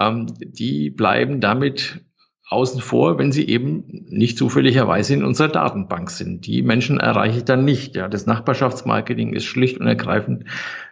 ähm, 0.00 0.26
die 0.40 0.90
bleiben 0.90 1.40
damit 1.40 2.04
außen 2.48 2.80
vor, 2.80 3.18
wenn 3.18 3.32
sie 3.32 3.48
eben 3.48 4.04
nicht 4.08 4.36
zufälligerweise 4.36 5.14
in 5.14 5.24
unserer 5.24 5.48
Datenbank 5.48 6.10
sind. 6.10 6.46
Die 6.46 6.62
Menschen 6.62 7.00
erreiche 7.00 7.38
ich 7.38 7.44
dann 7.44 7.64
nicht. 7.64 7.96
Ja, 7.96 8.08
das 8.08 8.26
Nachbarschaftsmarketing 8.26 9.32
ist 9.32 9.44
schlicht 9.44 9.78
und 9.78 9.86
ergreifend 9.86 10.44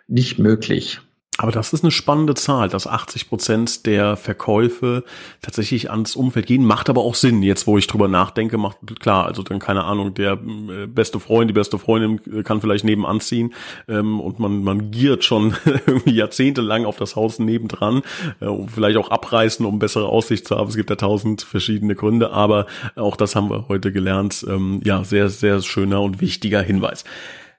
nicht 0.08 0.38
möglich. 0.38 1.00
Aber 1.38 1.50
das 1.50 1.72
ist 1.72 1.82
eine 1.82 1.90
spannende 1.90 2.34
Zahl, 2.34 2.68
dass 2.68 2.86
80 2.86 3.30
Prozent 3.30 3.86
der 3.86 4.18
Verkäufe 4.18 5.02
tatsächlich 5.40 5.90
ans 5.90 6.14
Umfeld 6.14 6.46
gehen. 6.46 6.62
Macht 6.62 6.90
aber 6.90 7.00
auch 7.00 7.14
Sinn. 7.14 7.42
Jetzt, 7.42 7.66
wo 7.66 7.78
ich 7.78 7.86
drüber 7.86 8.06
nachdenke, 8.06 8.58
macht 8.58 9.00
klar, 9.00 9.24
also 9.24 9.42
dann 9.42 9.58
keine 9.58 9.84
Ahnung, 9.84 10.12
der 10.12 10.32
äh, 10.34 10.86
beste 10.86 11.20
Freund, 11.20 11.48
die 11.48 11.54
beste 11.54 11.78
Freundin 11.78 12.20
äh, 12.30 12.42
kann 12.42 12.60
vielleicht 12.60 12.84
nebenan 12.84 13.20
ziehen 13.20 13.54
ähm, 13.88 14.20
und 14.20 14.40
man, 14.40 14.62
man 14.62 14.90
giert 14.90 15.24
schon 15.24 15.54
irgendwie 15.86 16.14
jahrzehntelang 16.14 16.84
auf 16.84 16.96
das 16.96 17.16
Haus 17.16 17.38
nebendran, 17.38 18.02
äh, 18.40 18.48
vielleicht 18.66 18.98
auch 18.98 19.10
abreißen, 19.10 19.64
um 19.64 19.78
bessere 19.78 20.08
Aussicht 20.08 20.46
zu 20.46 20.58
haben. 20.58 20.68
Es 20.68 20.76
gibt 20.76 20.90
ja 20.90 20.96
tausend 20.96 21.42
verschiedene 21.42 21.94
Gründe, 21.94 22.30
aber 22.32 22.66
auch 22.94 23.16
das 23.16 23.34
haben 23.34 23.48
wir 23.48 23.68
heute 23.68 23.90
gelernt. 23.90 24.44
Ähm, 24.46 24.82
ja, 24.84 25.02
sehr, 25.02 25.30
sehr 25.30 25.62
schöner 25.62 26.02
und 26.02 26.20
wichtiger 26.20 26.60
Hinweis. 26.60 27.04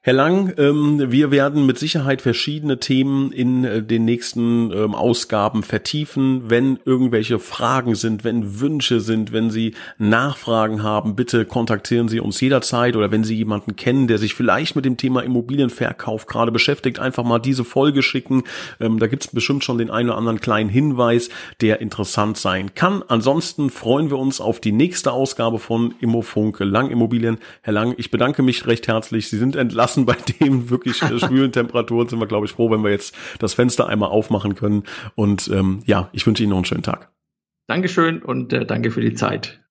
Herr 0.06 0.12
Lang, 0.12 0.54
ähm, 0.58 1.14
wir 1.14 1.32
werden 1.32 1.66
mit 1.66 1.80
Sicherheit 1.80 2.22
verschiedene 2.22 2.78
Themen 2.78 3.32
in 3.32 3.64
äh, 3.64 3.82
den 3.82 4.04
nächsten 4.04 4.70
ähm, 4.74 4.96
Ausgaben 4.96 5.64
vertiefen. 5.64 6.50
Wenn 6.50 6.78
irgendwelche 6.84 7.40
Fragen 7.40 7.96
sind, 7.96 8.26
wenn 8.26 8.60
Wünsche 8.60 9.00
sind, 9.00 9.32
wenn 9.32 9.50
Sie 9.50 9.76
Nachfragen 9.98 10.84
haben, 10.84 11.16
bitte 11.16 11.46
kontaktieren 11.46 12.10
Sie 12.10 12.20
uns 12.20 12.42
jederzeit 12.42 12.98
oder 12.98 13.12
wenn 13.12 13.24
Sie 13.24 13.38
jemanden 13.38 13.78
kennen, 13.78 14.08
der 14.08 14.18
sich 14.18 14.34
vielleicht 14.34 14.76
mit 14.76 14.84
dem 14.84 14.98
Thema 14.98 15.24
Immobilienverkauf 15.24 16.26
gerade 16.26 16.52
beschäftigt, 16.52 17.00
einfach 17.00 17.24
mal 17.24 17.40
diese 17.40 17.64
Folge 17.64 18.04
schicken. 18.04 18.44
Ähm, 18.82 19.00
da 19.00 19.08
gibt 19.08 19.24
es 19.24 19.32
bestimmt 19.32 19.64
schon 19.64 19.78
den 19.78 19.90
einen 19.90 20.10
oder 20.10 20.18
anderen 20.18 20.42
kleinen 20.42 20.70
Hinweis, 20.70 21.30
der 21.62 21.80
interessant 21.80 22.36
sein 22.36 22.76
kann. 22.76 23.04
Ansonsten 23.08 23.70
freuen 23.70 24.10
wir 24.10 24.20
uns 24.20 24.42
auf 24.42 24.60
die 24.60 24.74
nächste 24.74 25.14
Ausgabe 25.14 25.60
von 25.60 25.96
Immofunk 26.02 26.60
Lang 26.60 26.90
Immobilien. 26.92 27.38
Herr 27.62 27.72
Lang, 27.72 27.96
ich 27.96 28.12
bedanke 28.12 28.44
mich 28.44 28.68
recht 28.68 28.90
herzlich. 28.90 29.30
Sie 29.30 29.38
sind 29.38 29.56
entlassen 29.56 29.93
lassen. 29.94 30.06
Bei 30.06 30.16
den 30.40 30.70
wirklich 30.70 30.98
schwülen 30.98 31.52
Temperaturen 31.52 32.08
sind 32.08 32.20
wir, 32.20 32.28
glaube 32.28 32.46
ich, 32.46 32.52
froh, 32.52 32.72
wenn 32.72 32.84
wir 32.84 32.92
jetzt 32.92 33.16
das 33.40 33.54
Fenster 33.54 33.88
einmal 33.88 34.10
aufmachen 34.10 34.56
können. 34.56 34.84
Und 35.16 35.50
ähm, 35.54 35.82
ja, 35.86 36.10
ich 36.12 36.26
wünsche 36.26 36.44
Ihnen 36.44 36.52
noch 36.52 36.58
einen 36.58 36.66
schönen 36.66 36.84
Tag. 36.84 37.12
Dankeschön 37.68 38.22
und 38.22 38.52
äh, 38.54 38.66
danke 38.66 38.92
für 38.92 39.02
die 39.02 39.14
Zeit. 39.14 39.63